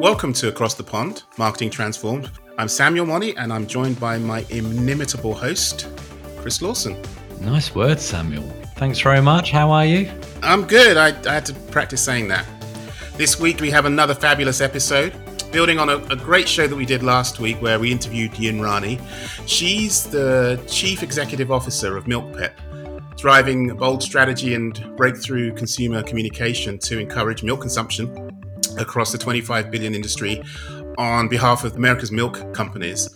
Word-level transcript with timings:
Welcome 0.00 0.34
to 0.34 0.48
Across 0.48 0.74
the 0.74 0.82
Pond, 0.82 1.22
Marketing 1.38 1.70
Transformed. 1.70 2.30
I'm 2.58 2.68
Samuel 2.68 3.06
Monnie 3.06 3.32
and 3.38 3.50
I'm 3.50 3.66
joined 3.66 3.98
by 3.98 4.18
my 4.18 4.44
inimitable 4.50 5.32
host, 5.32 5.88
Chris 6.36 6.60
Lawson. 6.60 7.02
Nice 7.40 7.74
words, 7.74 8.02
Samuel. 8.02 8.42
Thanks 8.76 9.00
very 9.00 9.22
much. 9.22 9.50
How 9.50 9.70
are 9.70 9.86
you? 9.86 10.10
I'm 10.42 10.66
good. 10.66 10.98
I, 10.98 11.18
I 11.26 11.32
had 11.32 11.46
to 11.46 11.54
practice 11.54 12.02
saying 12.02 12.28
that. 12.28 12.44
This 13.16 13.40
week 13.40 13.60
we 13.60 13.70
have 13.70 13.86
another 13.86 14.14
fabulous 14.14 14.60
episode, 14.60 15.14
building 15.50 15.78
on 15.78 15.88
a, 15.88 15.96
a, 16.08 16.16
great 16.16 16.46
show 16.46 16.66
that 16.66 16.76
we 16.76 16.84
did 16.84 17.02
last 17.02 17.40
week 17.40 17.62
where 17.62 17.78
we 17.78 17.90
interviewed 17.90 18.38
Yin 18.38 18.60
Rani. 18.60 19.00
She's 19.46 20.04
the 20.04 20.62
Chief 20.68 21.02
Executive 21.02 21.50
Officer 21.50 21.96
of 21.96 22.04
MilkPEP, 22.04 23.16
driving 23.16 23.74
bold 23.74 24.02
strategy 24.02 24.54
and 24.54 24.94
breakthrough 24.94 25.54
consumer 25.54 26.02
communication 26.02 26.78
to 26.80 26.98
encourage 26.98 27.42
milk 27.42 27.62
consumption 27.62 28.25
across 28.78 29.12
the 29.12 29.18
25 29.18 29.70
billion 29.70 29.94
industry 29.94 30.42
on 30.98 31.28
behalf 31.28 31.64
of 31.64 31.76
America's 31.76 32.10
milk 32.10 32.54
companies. 32.54 33.08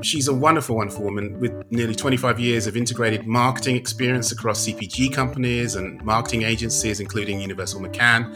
She's 0.00 0.28
a 0.28 0.34
wonderful, 0.34 0.76
wonderful 0.76 1.04
woman 1.04 1.40
with 1.40 1.52
nearly 1.72 1.94
25 1.94 2.38
years 2.38 2.66
of 2.68 2.76
integrated 2.76 3.26
marketing 3.26 3.74
experience 3.74 4.30
across 4.30 4.64
CPG 4.64 5.12
companies 5.12 5.74
and 5.74 6.02
marketing 6.04 6.42
agencies, 6.42 7.00
including 7.00 7.40
Universal 7.40 7.80
McCann. 7.80 8.32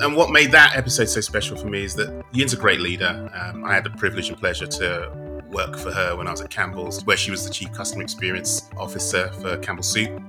And 0.00 0.16
what 0.16 0.30
made 0.30 0.52
that 0.52 0.76
episode 0.76 1.06
so 1.06 1.20
special 1.20 1.56
for 1.56 1.66
me 1.66 1.82
is 1.84 1.94
that 1.96 2.24
Yin's 2.32 2.52
a 2.52 2.56
great 2.56 2.80
leader. 2.80 3.30
Um, 3.34 3.64
I 3.64 3.74
had 3.74 3.84
the 3.84 3.90
privilege 3.90 4.28
and 4.28 4.38
pleasure 4.38 4.66
to 4.66 5.42
work 5.50 5.76
for 5.76 5.92
her 5.92 6.16
when 6.16 6.28
I 6.28 6.30
was 6.30 6.40
at 6.40 6.50
Campbell's, 6.50 7.04
where 7.04 7.16
she 7.16 7.30
was 7.30 7.44
the 7.44 7.52
chief 7.52 7.72
customer 7.72 8.02
experience 8.02 8.70
officer 8.76 9.30
for 9.40 9.56
Campbell 9.58 9.82
Soup. 9.82 10.22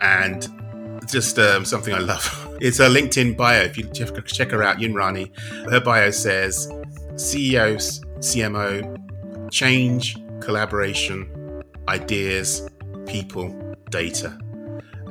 And 0.00 0.48
just 1.12 1.38
um, 1.38 1.64
something 1.64 1.94
I 1.94 2.00
love. 2.00 2.40
It's 2.60 2.78
her 2.78 2.88
LinkedIn 2.88 3.36
bio. 3.36 3.62
If 3.62 3.76
you 3.76 3.84
check 3.90 4.50
her 4.52 4.62
out, 4.62 4.80
Yin 4.80 4.94
Rani, 4.94 5.32
her 5.70 5.80
bio 5.80 6.10
says 6.12 6.68
CEO, 7.14 7.76
CMO, 8.18 9.50
change, 9.50 10.16
collaboration, 10.40 11.62
ideas, 11.88 12.68
people, 13.06 13.48
data. 13.90 14.38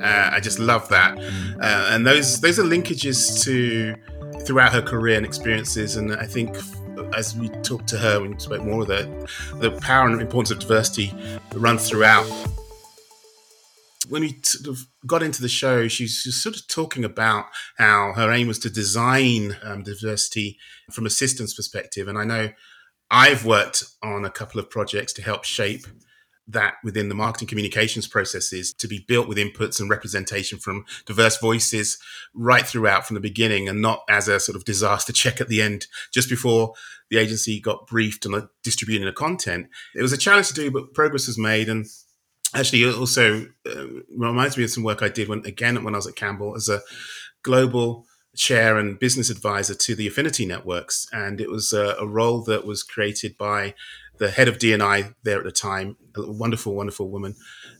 Uh, 0.02 0.30
I 0.32 0.40
just 0.40 0.58
love 0.58 0.88
that, 0.88 1.16
mm. 1.16 1.56
uh, 1.60 1.88
and 1.92 2.06
those 2.06 2.40
those 2.40 2.58
are 2.58 2.64
linkages 2.64 3.42
to 3.44 3.94
throughout 4.44 4.72
her 4.72 4.82
career 4.82 5.16
and 5.16 5.26
experiences. 5.26 5.96
And 5.96 6.14
I 6.14 6.26
think 6.26 6.56
as 7.14 7.36
we 7.36 7.48
talked 7.62 7.88
to 7.88 7.98
her 7.98 8.24
and 8.24 8.40
spoke 8.40 8.62
more 8.62 8.78
with 8.78 8.88
her, 8.88 9.04
the 9.58 9.70
power 9.80 10.08
and 10.08 10.20
importance 10.20 10.50
of 10.50 10.58
diversity 10.58 11.12
runs 11.54 11.88
throughout 11.88 12.26
when 14.08 14.22
we 14.22 14.38
sort 14.42 14.68
of 14.68 14.86
got 15.06 15.22
into 15.22 15.42
the 15.42 15.48
show, 15.48 15.88
she's 15.88 16.22
sort 16.42 16.56
of 16.56 16.66
talking 16.68 17.04
about 17.04 17.46
how 17.76 18.12
her 18.14 18.32
aim 18.32 18.48
was 18.48 18.58
to 18.60 18.70
design 18.70 19.56
um, 19.62 19.82
diversity 19.82 20.58
from 20.92 21.06
a 21.06 21.10
systems 21.10 21.54
perspective. 21.54 22.08
And 22.08 22.18
I 22.18 22.24
know 22.24 22.50
I've 23.10 23.44
worked 23.44 23.84
on 24.02 24.24
a 24.24 24.30
couple 24.30 24.60
of 24.60 24.70
projects 24.70 25.12
to 25.14 25.22
help 25.22 25.44
shape 25.44 25.86
that 26.46 26.74
within 26.84 27.08
the 27.08 27.14
marketing 27.14 27.48
communications 27.48 28.06
processes 28.06 28.74
to 28.74 28.86
be 28.86 29.04
built 29.08 29.26
with 29.26 29.38
inputs 29.38 29.80
and 29.80 29.88
representation 29.88 30.58
from 30.58 30.84
diverse 31.06 31.38
voices 31.38 31.98
right 32.34 32.66
throughout 32.66 33.06
from 33.06 33.14
the 33.14 33.20
beginning 33.20 33.66
and 33.68 33.80
not 33.80 34.02
as 34.10 34.28
a 34.28 34.38
sort 34.38 34.56
of 34.56 34.64
disaster 34.64 35.12
check 35.14 35.40
at 35.40 35.48
the 35.48 35.62
end 35.62 35.86
just 36.12 36.28
before 36.28 36.74
the 37.10 37.18
agency 37.18 37.60
got 37.60 37.86
briefed 37.86 38.26
on 38.26 38.48
distributing 38.62 39.06
the 39.06 39.12
content. 39.12 39.68
It 39.94 40.02
was 40.02 40.12
a 40.12 40.18
challenge 40.18 40.48
to 40.48 40.54
do, 40.54 40.70
but 40.70 40.92
progress 40.94 41.26
was 41.26 41.38
made. 41.38 41.68
And 41.68 41.86
actually 42.54 42.82
it 42.84 42.94
also 42.94 43.46
uh, 43.66 43.86
reminds 44.16 44.56
me 44.56 44.64
of 44.64 44.70
some 44.70 44.84
work 44.84 45.02
I 45.02 45.08
did 45.08 45.28
when 45.28 45.44
again 45.44 45.82
when 45.84 45.94
I 45.94 45.98
was 45.98 46.06
at 46.06 46.16
Campbell 46.16 46.54
as 46.56 46.68
a 46.68 46.80
global 47.42 48.06
chair 48.36 48.78
and 48.78 48.98
business 48.98 49.30
advisor 49.30 49.74
to 49.74 49.94
the 49.94 50.06
Affinity 50.06 50.44
Networks, 50.44 51.06
and 51.12 51.40
it 51.40 51.50
was 51.50 51.72
a, 51.72 51.96
a 52.00 52.06
role 52.06 52.42
that 52.42 52.66
was 52.66 52.82
created 52.82 53.36
by 53.38 53.74
the 54.18 54.30
head 54.30 54.48
of 54.48 54.58
DNI 54.58 55.14
there 55.24 55.38
at 55.38 55.44
the 55.44 55.52
time, 55.52 55.96
a 56.16 56.30
wonderful, 56.30 56.74
wonderful 56.74 57.08
woman 57.08 57.34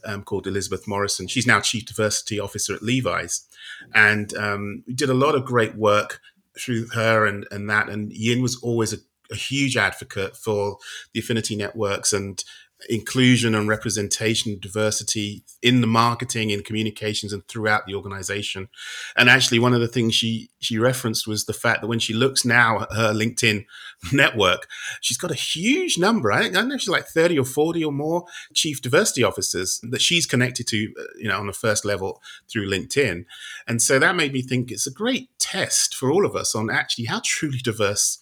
um, 0.05 0.23
called 0.23 0.47
Elizabeth 0.47 0.87
Morrison. 0.89 1.29
She's 1.29 1.47
now 1.47 1.61
chief 1.61 1.87
diversity 1.87 2.41
officer 2.41 2.75
at 2.75 2.83
Levi's, 2.83 3.49
and 3.95 4.35
um, 4.37 4.85
we 4.87 4.95
did 4.95 5.11
a 5.11 5.15
lot 5.15 5.35
of 5.35 5.45
great 5.45 5.75
work 5.77 6.21
through 6.59 6.89
her 6.89 7.27
and 7.27 7.47
and 7.51 7.69
that. 7.71 7.89
And 7.89 8.13
Yin 8.13 8.43
was 8.43 8.57
always 8.63 8.93
a, 8.93 8.99
a 9.31 9.37
huge 9.37 9.77
advocate 9.77 10.37
for 10.37 10.79
the 11.13 11.21
Affinity 11.21 11.57
Networks 11.57 12.13
and 12.13 12.43
inclusion 12.89 13.55
and 13.55 13.69
representation, 13.69 14.59
diversity 14.59 15.45
in 15.63 15.81
the 15.81 15.87
marketing, 15.87 16.51
in 16.51 16.63
communications, 16.63 17.33
and 17.33 17.47
throughout 17.49 17.87
the 17.87 17.95
organization. 17.95 18.69
And 19.17 19.29
actually, 19.29 19.59
one 19.59 19.75
of 19.75 19.81
the 19.81 19.89
things 19.89 20.15
she 20.15 20.51
she 20.61 20.79
referenced 20.79 21.27
was 21.27 21.45
the 21.45 21.53
fact 21.53 21.81
that 21.81 21.89
when 21.89 21.99
she 21.99 22.15
looks 22.15 22.45
now 22.45 22.83
at 22.83 22.93
her 22.93 23.13
LinkedIn 23.13 23.65
network, 24.13 24.67
she's 25.01 25.19
got 25.19 25.31
a 25.31 25.35
huge 25.35 25.99
number. 25.99 26.33
I, 26.33 26.47
I 26.47 26.63
know 26.63 26.77
she's 26.77 26.89
like 26.89 27.07
thirty 27.07 27.39
or 27.39 27.45
forty 27.45 27.85
or 27.85 27.93
more 27.93 28.25
chief 28.55 28.81
diversity 28.81 29.23
officers 29.23 29.81
that 29.91 30.03
she's 30.03 30.27
connected 30.27 30.67
to, 30.69 30.93
uh, 30.99 31.03
you 31.19 31.29
know, 31.29 31.39
on 31.39 31.47
the 31.47 31.53
first 31.53 31.85
level 31.85 32.21
through 32.51 32.69
LinkedIn. 32.71 33.25
And 33.67 33.81
so 33.81 33.99
that 33.99 34.17
made 34.17 34.33
me 34.33 34.43
think 34.43 34.71
it's 34.71 34.87
a 34.87 34.93
great 34.93 35.29
test 35.39 35.95
for 35.95 36.11
all 36.11 36.27
of 36.27 36.37
us 36.37 36.55
on 36.55 36.71
actually 36.71 37.07
how 37.07 37.21
truly 37.25 37.59
diverse 37.59 38.19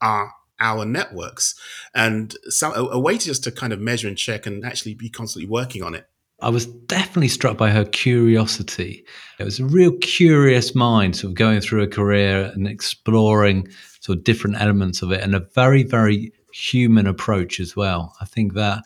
are 0.00 0.32
our 0.60 0.84
networks 0.84 1.54
and 1.94 2.36
some, 2.48 2.72
a, 2.72 2.84
a 2.92 2.98
way 2.98 3.18
to 3.18 3.24
just 3.24 3.44
to 3.44 3.52
kind 3.52 3.72
of 3.72 3.80
measure 3.80 4.08
and 4.08 4.18
check 4.18 4.46
and 4.46 4.64
actually 4.64 4.94
be 4.94 5.08
constantly 5.08 5.48
working 5.48 5.82
on 5.82 5.94
it. 5.94 6.08
I 6.40 6.50
was 6.50 6.66
definitely 6.66 7.28
struck 7.28 7.56
by 7.56 7.70
her 7.70 7.84
curiosity. 7.84 9.04
It 9.40 9.44
was 9.44 9.58
a 9.58 9.64
real 9.64 9.92
curious 9.98 10.74
mind, 10.74 11.16
sort 11.16 11.32
of 11.32 11.34
going 11.34 11.60
through 11.60 11.82
a 11.82 11.88
career 11.88 12.52
and 12.54 12.68
exploring 12.68 13.68
sort 14.00 14.18
of 14.18 14.24
different 14.24 14.60
elements 14.60 15.02
of 15.02 15.10
it, 15.10 15.20
and 15.20 15.34
a 15.34 15.40
very, 15.40 15.82
very 15.82 16.32
human 16.52 17.08
approach 17.08 17.58
as 17.58 17.74
well. 17.74 18.14
I 18.20 18.24
think 18.24 18.54
that 18.54 18.84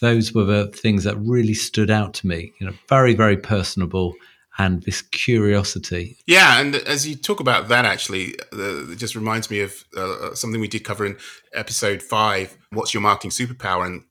those 0.00 0.32
were 0.32 0.44
the 0.44 0.66
things 0.68 1.04
that 1.04 1.16
really 1.18 1.54
stood 1.54 1.90
out 1.90 2.14
to 2.14 2.26
me. 2.26 2.52
You 2.58 2.66
know, 2.66 2.74
very, 2.88 3.14
very 3.14 3.36
personable 3.36 4.14
and 4.58 4.82
this 4.82 5.02
curiosity. 5.02 6.18
Yeah, 6.26 6.60
and 6.60 6.74
as 6.74 7.06
you 7.06 7.14
talk 7.14 7.40
about 7.40 7.68
that, 7.68 7.84
actually, 7.84 8.34
uh, 8.52 8.90
it 8.90 8.96
just 8.96 9.14
reminds 9.14 9.50
me 9.50 9.60
of 9.60 9.84
uh, 9.96 10.34
something 10.34 10.60
we 10.60 10.68
did 10.68 10.84
cover 10.84 11.06
in 11.06 11.16
episode 11.54 12.02
five 12.02 12.58
What's 12.70 12.92
Your 12.92 13.00
Marketing 13.00 13.30
Superpower? 13.30 13.86
and 13.86 14.02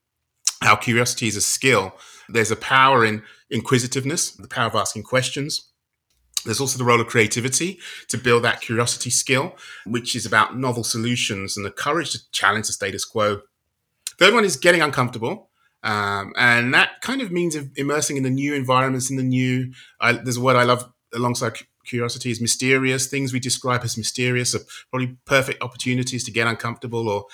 how 0.61 0.75
curiosity 0.75 1.27
is 1.27 1.35
a 1.35 1.41
skill. 1.41 1.93
There's 2.29 2.51
a 2.51 2.55
power 2.55 3.05
in 3.05 3.23
inquisitiveness, 3.51 4.31
the 4.31 4.47
power 4.47 4.67
of 4.67 4.75
asking 4.75 5.03
questions. 5.03 5.69
There's 6.45 6.59
also 6.59 6.77
the 6.77 6.83
role 6.83 7.01
of 7.01 7.07
creativity 7.07 7.79
to 8.07 8.17
build 8.17 8.43
that 8.43 8.61
curiosity 8.61 9.09
skill, 9.09 9.55
which 9.85 10.15
is 10.15 10.25
about 10.25 10.57
novel 10.57 10.83
solutions 10.83 11.57
and 11.57 11.65
the 11.65 11.71
courage 11.71 12.11
to 12.11 12.19
challenge 12.31 12.67
the 12.67 12.73
status 12.73 13.05
quo. 13.05 13.41
Third 14.17 14.33
one 14.33 14.45
is 14.45 14.55
getting 14.55 14.81
uncomfortable. 14.81 15.46
Um, 15.83 16.33
and 16.37 16.73
that 16.73 17.01
kind 17.01 17.21
of 17.21 17.31
means 17.31 17.55
immersing 17.75 18.17
in 18.17 18.23
the 18.23 18.29
new 18.29 18.53
environments, 18.53 19.09
in 19.09 19.17
the 19.17 19.23
new. 19.23 19.71
I, 20.01 20.13
there's 20.13 20.37
a 20.37 20.41
word 20.41 20.55
I 20.55 20.63
love 20.63 20.91
alongside 21.13 21.57
curiosity 21.85 22.29
is 22.29 22.41
mysterious. 22.41 23.07
Things 23.07 23.33
we 23.33 23.39
describe 23.39 23.83
as 23.83 23.97
mysterious 23.97 24.53
are 24.53 24.59
probably 24.91 25.17
perfect 25.25 25.63
opportunities 25.63 26.23
to 26.25 26.31
get 26.31 26.47
uncomfortable, 26.47 27.09
or 27.09 27.25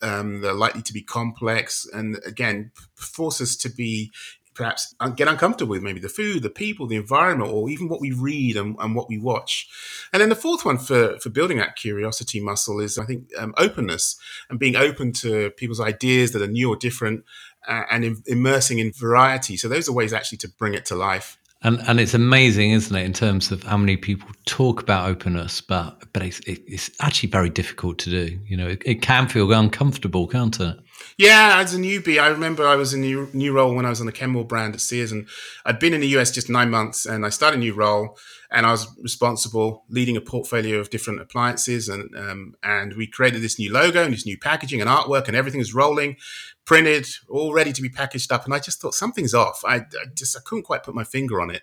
um, 0.00 0.40
they're 0.40 0.52
likely 0.54 0.82
to 0.82 0.92
be 0.92 1.02
complex, 1.02 1.86
and 1.92 2.18
again, 2.24 2.70
force 2.94 3.40
us 3.40 3.56
to 3.56 3.68
be 3.68 4.10
perhaps 4.58 4.94
get 5.14 5.28
uncomfortable 5.28 5.70
with 5.70 5.82
maybe 5.82 6.00
the 6.00 6.08
food, 6.08 6.42
the 6.42 6.50
people, 6.50 6.88
the 6.88 6.96
environment, 6.96 7.52
or 7.52 7.70
even 7.70 7.88
what 7.88 8.00
we 8.00 8.10
read 8.10 8.56
and, 8.56 8.76
and 8.80 8.94
what 8.96 9.08
we 9.08 9.16
watch. 9.16 9.68
And 10.12 10.20
then 10.20 10.28
the 10.28 10.34
fourth 10.34 10.64
one 10.64 10.78
for, 10.78 11.16
for 11.20 11.30
building 11.30 11.58
that 11.58 11.76
curiosity 11.76 12.40
muscle 12.40 12.80
is, 12.80 12.98
I 12.98 13.06
think, 13.06 13.30
um, 13.38 13.54
openness 13.56 14.18
and 14.50 14.58
being 14.58 14.74
open 14.74 15.12
to 15.12 15.50
people's 15.50 15.80
ideas 15.80 16.32
that 16.32 16.42
are 16.42 16.48
new 16.48 16.68
or 16.68 16.76
different 16.76 17.24
uh, 17.68 17.84
and 17.88 18.04
in, 18.04 18.16
immersing 18.26 18.80
in 18.80 18.92
variety. 18.92 19.56
So 19.56 19.68
those 19.68 19.88
are 19.88 19.92
ways 19.92 20.12
actually 20.12 20.38
to 20.38 20.48
bring 20.48 20.74
it 20.74 20.84
to 20.86 20.96
life. 20.96 21.38
And 21.62 21.80
and 21.88 21.98
it's 21.98 22.14
amazing, 22.14 22.70
isn't 22.70 22.94
it, 22.94 23.04
in 23.04 23.12
terms 23.12 23.50
of 23.50 23.64
how 23.64 23.76
many 23.76 23.96
people 23.96 24.28
talk 24.44 24.80
about 24.80 25.08
openness, 25.08 25.60
but 25.60 26.04
but 26.12 26.22
it's 26.22 26.40
it's 26.46 26.88
actually 27.00 27.30
very 27.30 27.50
difficult 27.50 27.98
to 27.98 28.10
do. 28.10 28.38
You 28.46 28.56
know, 28.56 28.68
it, 28.68 28.82
it 28.84 29.02
can 29.02 29.26
feel 29.26 29.52
uncomfortable, 29.52 30.28
can't 30.28 30.58
it? 30.60 30.76
Yeah, 31.16 31.58
as 31.58 31.74
a 31.74 31.78
newbie, 31.78 32.20
I 32.20 32.28
remember 32.28 32.66
I 32.66 32.76
was 32.76 32.94
in 32.94 33.02
a 33.02 33.06
new, 33.06 33.28
new 33.32 33.52
role 33.52 33.74
when 33.74 33.84
I 33.84 33.88
was 33.90 34.00
on 34.00 34.06
the 34.06 34.12
Kenmore 34.12 34.44
brand 34.44 34.74
at 34.74 34.80
Sears, 34.80 35.10
and 35.10 35.26
I'd 35.64 35.80
been 35.80 35.92
in 35.92 36.00
the 36.00 36.16
US 36.18 36.30
just 36.30 36.48
nine 36.48 36.70
months, 36.70 37.06
and 37.06 37.26
I 37.26 37.28
started 37.28 37.56
a 37.56 37.60
new 37.60 37.74
role, 37.74 38.16
and 38.50 38.64
I 38.64 38.70
was 38.70 38.86
responsible 39.02 39.84
leading 39.88 40.16
a 40.16 40.20
portfolio 40.20 40.78
of 40.78 40.90
different 40.90 41.20
appliances, 41.20 41.88
and 41.88 42.14
um, 42.16 42.54
and 42.62 42.94
we 42.94 43.06
created 43.06 43.42
this 43.42 43.58
new 43.58 43.72
logo 43.72 44.04
and 44.04 44.12
this 44.12 44.26
new 44.26 44.38
packaging 44.38 44.80
and 44.80 44.88
artwork, 44.88 45.26
and 45.26 45.36
everything 45.36 45.58
was 45.58 45.74
rolling, 45.74 46.16
printed, 46.64 47.08
all 47.28 47.52
ready 47.52 47.72
to 47.72 47.82
be 47.82 47.88
packaged 47.88 48.30
up, 48.30 48.44
and 48.44 48.54
I 48.54 48.60
just 48.60 48.80
thought 48.80 48.94
something's 48.94 49.34
off. 49.34 49.62
I, 49.66 49.76
I 49.76 50.06
just 50.14 50.36
I 50.36 50.40
couldn't 50.44 50.64
quite 50.64 50.84
put 50.84 50.94
my 50.94 51.04
finger 51.04 51.40
on 51.40 51.50
it, 51.50 51.62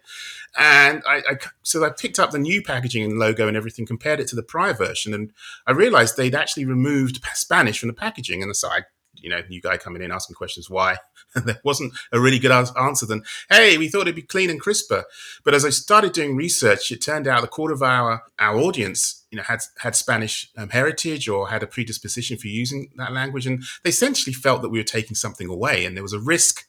and 0.58 1.02
I, 1.08 1.18
I 1.30 1.38
so 1.64 1.84
I 1.86 1.92
picked 1.92 2.20
up 2.20 2.32
the 2.32 2.40
new 2.40 2.62
packaging 2.62 3.04
and 3.04 3.18
logo 3.18 3.48
and 3.48 3.56
everything, 3.56 3.86
compared 3.86 4.20
it 4.20 4.28
to 4.30 4.36
the 4.36 4.44
prior 4.44 4.74
version, 4.74 5.14
and 5.14 5.32
I 5.66 5.72
realized 5.72 6.18
they'd 6.18 6.36
actually 6.36 6.66
removed 6.66 7.22
Spanish 7.34 7.80
from 7.80 7.88
the 7.88 7.94
packaging, 7.94 8.44
and 8.44 8.54
so 8.54 8.68
I 8.68 8.82
you 9.26 9.32
know, 9.32 9.42
new 9.50 9.60
guy 9.60 9.76
coming 9.76 10.04
in 10.04 10.12
asking 10.12 10.36
questions 10.36 10.70
why, 10.70 10.98
and 11.34 11.46
there 11.48 11.60
wasn't 11.64 11.94
a 12.12 12.20
really 12.20 12.38
good 12.38 12.52
answer 12.52 13.08
than, 13.08 13.24
"Hey, 13.50 13.78
we 13.78 13.90
thought 13.90 14.02
it'd 14.02 14.16
be 14.16 14.22
clean 14.22 14.52
and 14.52 14.62
crisper." 14.62 15.06
But 15.44 15.56
as 15.56 15.66
I 15.66 15.72
started 15.72 16.14
doing 16.14 16.36
research, 16.36 16.92
it 16.92 17.02
turned 17.02 17.28
out 17.28 17.44
a 17.44 17.48
quarter 17.48 17.74
of 17.74 17.82
our 17.82 18.22
our 18.38 18.56
audience, 18.58 19.26
you 19.32 19.38
know, 19.38 19.44
had 19.44 19.62
had 19.80 19.96
Spanish 19.96 20.52
um, 20.56 20.70
heritage 20.70 21.28
or 21.28 21.50
had 21.50 21.64
a 21.64 21.68
predisposition 21.68 22.38
for 22.38 22.48
using 22.48 22.92
that 22.98 23.12
language, 23.12 23.48
and 23.48 23.64
they 23.84 23.90
essentially 23.90 24.34
felt 24.34 24.62
that 24.62 24.70
we 24.70 24.80
were 24.80 24.84
taking 24.84 25.16
something 25.16 25.50
away, 25.50 25.86
and 25.86 25.98
there 25.98 26.04
was 26.04 26.14
a 26.14 26.20
risk 26.20 26.66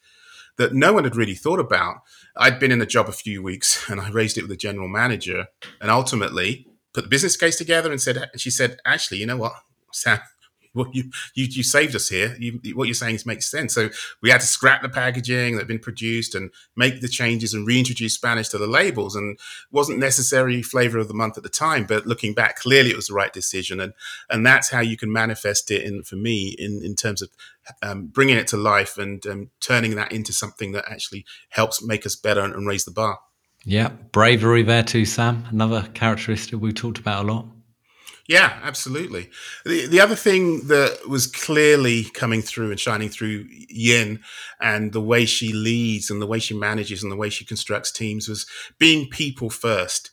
that 0.56 0.72
no 0.72 0.94
one 0.94 1.04
had 1.04 1.14
really 1.14 1.34
thought 1.34 1.60
about. 1.60 1.96
I'd 2.34 2.58
been 2.58 2.72
in 2.72 2.78
the 2.78 2.86
job 2.86 3.10
a 3.10 3.12
few 3.12 3.42
weeks, 3.42 3.86
and 3.90 4.00
I 4.00 4.08
raised 4.08 4.38
it 4.38 4.42
with 4.42 4.50
the 4.50 4.56
general 4.56 4.88
manager, 4.88 5.48
and 5.78 5.90
ultimately 5.90 6.66
put 6.94 7.04
the 7.04 7.10
business 7.10 7.36
case 7.36 7.56
together 7.56 7.90
and 7.90 8.00
said, 8.00 8.16
and 8.16 8.40
she 8.40 8.50
said, 8.50 8.78
actually, 8.86 9.18
you 9.18 9.26
know 9.26 9.36
what, 9.36 9.52
Sam, 9.92 10.18
you, 10.92 11.10
you, 11.34 11.46
you 11.46 11.62
saved 11.62 11.94
us 11.94 12.08
here. 12.08 12.36
You, 12.38 12.60
what 12.74 12.88
you're 12.88 12.94
saying 12.94 13.18
makes 13.24 13.50
sense. 13.50 13.74
So 13.74 13.90
we 14.22 14.30
had 14.30 14.40
to 14.40 14.46
scrap 14.46 14.82
the 14.82 14.88
packaging 14.88 15.54
that 15.54 15.62
had 15.62 15.68
been 15.68 15.78
produced 15.78 16.34
and 16.34 16.50
make 16.76 17.00
the 17.00 17.08
changes 17.08 17.54
and 17.54 17.66
reintroduce 17.66 18.14
Spanish 18.14 18.48
to 18.50 18.58
the 18.58 18.66
labels. 18.66 19.16
And 19.16 19.38
wasn't 19.70 19.98
necessary 19.98 20.62
flavor 20.62 20.98
of 20.98 21.08
the 21.08 21.14
month 21.14 21.36
at 21.36 21.42
the 21.42 21.48
time, 21.48 21.84
but 21.84 22.06
looking 22.06 22.34
back, 22.34 22.56
clearly 22.56 22.90
it 22.90 22.96
was 22.96 23.08
the 23.08 23.14
right 23.14 23.32
decision. 23.32 23.80
And 23.80 23.92
and 24.30 24.44
that's 24.44 24.70
how 24.70 24.80
you 24.80 24.96
can 24.96 25.12
manifest 25.12 25.70
it 25.70 25.82
in 25.82 26.02
for 26.02 26.16
me 26.16 26.54
in 26.58 26.82
in 26.84 26.94
terms 26.94 27.22
of 27.22 27.30
um, 27.82 28.06
bringing 28.06 28.36
it 28.36 28.46
to 28.48 28.56
life 28.56 28.98
and 28.98 29.26
um, 29.26 29.50
turning 29.60 29.96
that 29.96 30.12
into 30.12 30.32
something 30.32 30.72
that 30.72 30.84
actually 30.90 31.24
helps 31.48 31.82
make 31.82 32.06
us 32.06 32.16
better 32.16 32.40
and, 32.40 32.54
and 32.54 32.66
raise 32.66 32.84
the 32.84 32.90
bar. 32.90 33.18
Yeah, 33.64 33.88
bravery 34.12 34.62
there 34.62 34.84
too, 34.84 35.04
Sam. 35.04 35.44
Another 35.50 35.88
characteristic 35.94 36.60
we 36.60 36.72
talked 36.72 36.98
about 36.98 37.24
a 37.24 37.32
lot. 37.32 37.46
Yeah, 38.28 38.58
absolutely. 38.62 39.30
The, 39.64 39.86
the 39.86 40.00
other 40.00 40.16
thing 40.16 40.66
that 40.66 41.08
was 41.08 41.28
clearly 41.28 42.04
coming 42.04 42.42
through 42.42 42.70
and 42.70 42.80
shining 42.80 43.08
through 43.08 43.46
Yin 43.68 44.20
and 44.60 44.92
the 44.92 45.00
way 45.00 45.26
she 45.26 45.52
leads 45.52 46.10
and 46.10 46.20
the 46.20 46.26
way 46.26 46.40
she 46.40 46.54
manages 46.54 47.02
and 47.02 47.12
the 47.12 47.16
way 47.16 47.30
she 47.30 47.44
constructs 47.44 47.92
teams 47.92 48.28
was 48.28 48.46
being 48.78 49.08
people 49.08 49.48
first. 49.48 50.10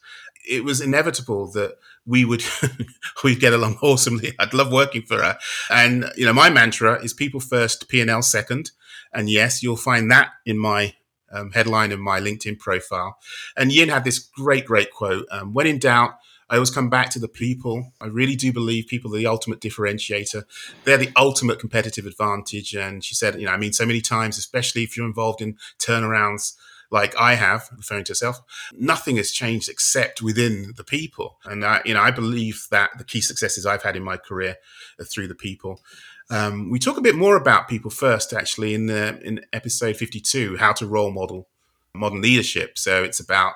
It 0.47 0.63
was 0.63 0.79
inevitable 0.79 1.51
that 1.53 1.77
we 2.05 2.23
would 2.23 2.43
we'd 3.23 3.39
get 3.39 3.53
along 3.53 3.77
awesomely. 3.81 4.33
I'd 4.37 4.53
love 4.53 4.71
working 4.71 5.01
for 5.03 5.23
her. 5.23 5.37
And 5.71 6.05
you 6.15 6.25
know, 6.25 6.33
my 6.33 6.51
mantra 6.51 7.01
is 7.03 7.13
people 7.13 7.39
first, 7.39 7.87
P 7.89 7.99
and 7.99 8.09
L 8.11 8.21
second. 8.21 8.71
And 9.11 9.29
yes, 9.29 9.63
you'll 9.63 9.77
find 9.77 10.11
that 10.11 10.29
in 10.45 10.57
my 10.59 10.93
um, 11.31 11.51
headline 11.51 11.91
in 11.91 11.99
my 11.99 12.19
LinkedIn 12.19 12.59
profile. 12.59 13.17
And 13.57 13.71
Yin 13.71 13.89
had 13.89 14.03
this 14.03 14.19
great, 14.19 14.65
great 14.65 14.91
quote: 14.91 15.25
um, 15.31 15.53
"When 15.53 15.65
in 15.65 15.79
doubt." 15.79 16.15
I 16.53 16.57
always 16.57 16.69
come 16.69 16.87
back 16.87 17.09
to 17.09 17.19
the 17.19 17.27
people. 17.27 17.93
I 17.99 18.05
really 18.05 18.35
do 18.35 18.53
believe 18.53 18.85
people 18.85 19.11
are 19.15 19.17
the 19.17 19.25
ultimate 19.25 19.59
differentiator. 19.59 20.43
They're 20.83 20.99
the 20.99 21.11
ultimate 21.17 21.57
competitive 21.57 22.05
advantage. 22.05 22.75
And 22.75 23.03
she 23.03 23.15
said, 23.15 23.39
you 23.39 23.47
know, 23.47 23.53
I 23.53 23.57
mean, 23.57 23.73
so 23.73 23.87
many 23.87 24.01
times, 24.01 24.37
especially 24.37 24.83
if 24.83 24.95
you're 24.95 25.07
involved 25.07 25.41
in 25.41 25.57
turnarounds 25.79 26.53
like 26.91 27.17
I 27.19 27.33
have, 27.33 27.69
referring 27.75 28.03
to 28.03 28.11
herself, 28.11 28.39
nothing 28.71 29.15
has 29.15 29.31
changed 29.31 29.67
except 29.67 30.21
within 30.21 30.75
the 30.77 30.83
people. 30.83 31.39
And 31.43 31.65
I, 31.65 31.81
you 31.85 31.95
know, 31.95 32.01
I 32.01 32.11
believe 32.11 32.67
that 32.69 32.99
the 32.99 33.03
key 33.03 33.21
successes 33.21 33.65
I've 33.65 33.81
had 33.81 33.95
in 33.95 34.03
my 34.03 34.17
career 34.17 34.57
are 34.99 35.05
through 35.05 35.29
the 35.29 35.33
people. 35.33 35.81
Um, 36.29 36.69
we 36.69 36.77
talk 36.77 36.97
a 36.97 37.01
bit 37.01 37.15
more 37.15 37.35
about 37.35 37.67
people 37.67 37.89
first, 37.89 38.31
actually, 38.31 38.75
in 38.75 38.85
the 38.85 39.19
in 39.23 39.43
episode 39.53 39.97
52, 39.97 40.57
how 40.57 40.73
to 40.73 40.85
role 40.85 41.09
model 41.09 41.47
modern 41.95 42.21
leadership. 42.21 42.77
So 42.77 43.03
it's 43.03 43.19
about 43.19 43.53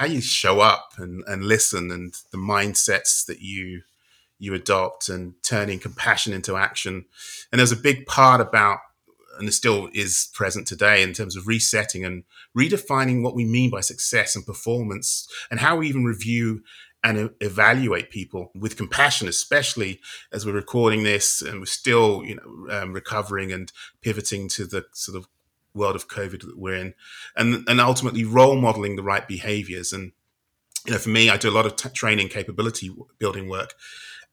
how 0.00 0.06
you 0.06 0.22
show 0.22 0.60
up 0.60 0.94
and, 0.96 1.22
and 1.26 1.44
listen 1.44 1.90
and 1.90 2.14
the 2.32 2.38
mindsets 2.38 3.26
that 3.26 3.42
you 3.42 3.82
you 4.38 4.54
adopt 4.54 5.10
and 5.10 5.34
turning 5.42 5.78
compassion 5.78 6.32
into 6.32 6.56
action. 6.56 7.04
And 7.52 7.58
there's 7.58 7.70
a 7.70 7.76
big 7.76 8.06
part 8.06 8.40
about, 8.40 8.78
and 9.38 9.46
it 9.46 9.52
still 9.52 9.90
is 9.92 10.30
present 10.32 10.66
today 10.66 11.02
in 11.02 11.12
terms 11.12 11.36
of 11.36 11.46
resetting 11.46 12.06
and 12.06 12.24
redefining 12.56 13.22
what 13.22 13.34
we 13.34 13.44
mean 13.44 13.68
by 13.68 13.80
success 13.80 14.34
and 14.34 14.46
performance 14.46 15.28
and 15.50 15.60
how 15.60 15.76
we 15.76 15.88
even 15.90 16.04
review 16.04 16.62
and 17.04 17.28
evaluate 17.42 18.08
people 18.08 18.52
with 18.54 18.78
compassion, 18.78 19.28
especially 19.28 20.00
as 20.32 20.46
we're 20.46 20.52
recording 20.52 21.02
this 21.02 21.42
and 21.42 21.60
we're 21.60 21.66
still, 21.66 22.24
you 22.24 22.36
know, 22.36 22.74
um, 22.74 22.94
recovering 22.94 23.52
and 23.52 23.70
pivoting 24.00 24.48
to 24.48 24.64
the 24.64 24.86
sort 24.94 25.18
of 25.18 25.28
world 25.74 25.96
of 25.96 26.08
COVID 26.08 26.40
that 26.42 26.58
we're 26.58 26.74
in, 26.74 26.94
and 27.36 27.68
and 27.68 27.80
ultimately 27.80 28.24
role 28.24 28.56
modeling 28.56 28.96
the 28.96 29.02
right 29.02 29.26
behaviors. 29.26 29.92
And 29.92 30.12
you 30.86 30.92
know, 30.92 30.98
for 30.98 31.10
me, 31.10 31.28
I 31.30 31.36
do 31.36 31.50
a 31.50 31.52
lot 31.52 31.66
of 31.66 31.76
t- 31.76 31.88
training 31.90 32.28
capability 32.28 32.90
building 33.18 33.48
work, 33.48 33.74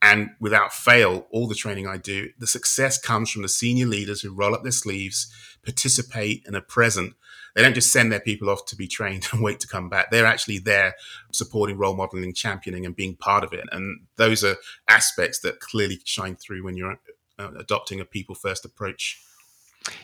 and 0.02 0.30
without 0.40 0.74
fail, 0.74 1.28
all 1.32 1.48
the 1.48 1.56
training 1.56 1.88
I 1.88 1.98
do, 1.98 2.30
the 2.38 2.48
success 2.48 3.00
comes 3.00 3.32
from 3.32 3.42
the 3.42 3.50
senior 3.50 3.88
leaders 3.88 4.22
who 4.22 4.34
roll 4.34 4.54
up 4.54 4.64
their 4.64 4.72
sleeves, 4.72 5.32
participate, 5.64 6.44
and 6.46 6.56
are 6.56 6.62
present. 6.62 7.16
They 7.56 7.64
don't 7.64 7.74
just 7.74 7.92
send 7.92 8.12
their 8.12 8.20
people 8.20 8.52
off 8.52 8.66
to 8.68 8.76
be 8.76 8.88
trained 8.88 9.28
and 9.34 9.42
wait 9.42 9.60
to 9.62 9.68
come 9.68 9.90
back. 9.90 10.12
They're 10.12 10.28
actually 10.28 10.60
there 10.60 10.96
supporting, 11.32 11.78
role 11.78 11.96
modeling, 11.96 12.34
championing, 12.34 12.86
and 12.86 12.96
being 12.96 13.16
part 13.16 13.44
of 13.44 13.54
it. 13.54 13.66
And 13.72 14.02
those 14.18 14.44
are 14.44 14.58
aspects 14.88 15.40
that 15.40 15.60
clearly 15.60 16.00
shine 16.06 16.36
through 16.36 16.64
when 16.64 16.78
you're 16.78 17.00
uh, 17.40 17.52
adopting 17.58 18.00
a 18.00 18.06
people 18.06 18.36
first 18.36 18.66
approach. 18.66 19.20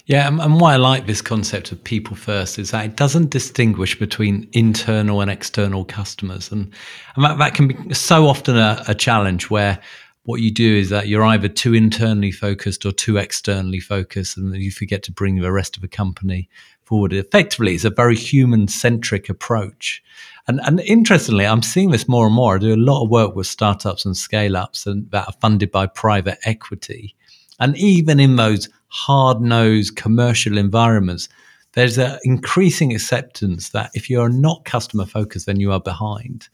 Yeah, 0.05 0.27
and, 0.27 0.59
why 0.59 0.73
I 0.73 0.77
like 0.77 1.07
this 1.07 1.21
concept 1.21 1.71
of 1.71 1.83
people 1.83 2.15
first 2.15 2.59
is 2.59 2.71
that 2.71 2.85
it 2.85 2.95
doesn't 2.95 3.29
distinguish 3.29 3.97
between 3.97 4.49
internal 4.51 5.21
and 5.21 5.31
external 5.31 5.85
customers, 5.85 6.51
and, 6.51 6.73
and 7.15 7.25
that, 7.25 7.37
that 7.37 7.53
can 7.53 7.67
be 7.67 7.93
so 7.93 8.27
often 8.27 8.57
a, 8.57 8.83
a 8.87 8.95
challenge 8.95 9.49
where 9.49 9.79
what 10.23 10.41
you 10.41 10.51
do 10.51 10.75
is 10.75 10.89
that 10.89 11.07
you're 11.07 11.23
either 11.23 11.49
too 11.49 11.73
internally 11.73 12.31
focused 12.31 12.85
or 12.85 12.91
too 12.91 13.17
externally 13.17 13.79
focused, 13.79 14.37
and 14.37 14.55
you 14.55 14.71
forget 14.71 15.03
to 15.03 15.11
bring 15.11 15.41
the 15.41 15.51
rest 15.51 15.75
of 15.75 15.81
the 15.81 15.87
company 15.87 16.49
forward. 16.85 17.13
Effectively, 17.13 17.75
it's 17.75 17.85
a 17.85 17.89
very 17.89 18.15
human 18.15 18.67
centric 18.67 19.29
approach. 19.29 20.03
And, 20.47 20.59
and 20.65 20.79
interestingly, 20.81 21.45
I'm 21.45 21.61
seeing 21.61 21.91
this 21.91 22.07
more 22.07 22.25
and 22.25 22.35
more. 22.35 22.55
I 22.55 22.59
do 22.59 22.73
a 22.73 22.75
lot 22.75 23.03
of 23.03 23.09
work 23.09 23.35
with 23.35 23.47
startups 23.47 24.05
and 24.05 24.15
scale 24.15 24.57
ups 24.57 24.85
and 24.85 25.09
that 25.11 25.27
are 25.27 25.35
funded 25.41 25.71
by 25.71 25.87
private 25.87 26.37
equity. 26.45 27.15
And 27.59 27.77
even 27.77 28.19
in 28.19 28.35
those 28.35 28.67
hard 28.93 29.41
nosed 29.41 29.95
commercial 29.95 30.55
environments, 30.55 31.27
there's 31.73 31.97
an 31.97 32.19
increasing 32.23 32.93
acceptance 32.93 33.69
that 33.69 33.89
if 33.95 34.07
you 34.07 34.21
are 34.21 34.29
not 34.29 34.65
customer 34.65 35.05
focused, 35.05 35.47
then 35.47 35.59
you 35.59 35.71
are 35.71 35.79
behind. 35.79 36.47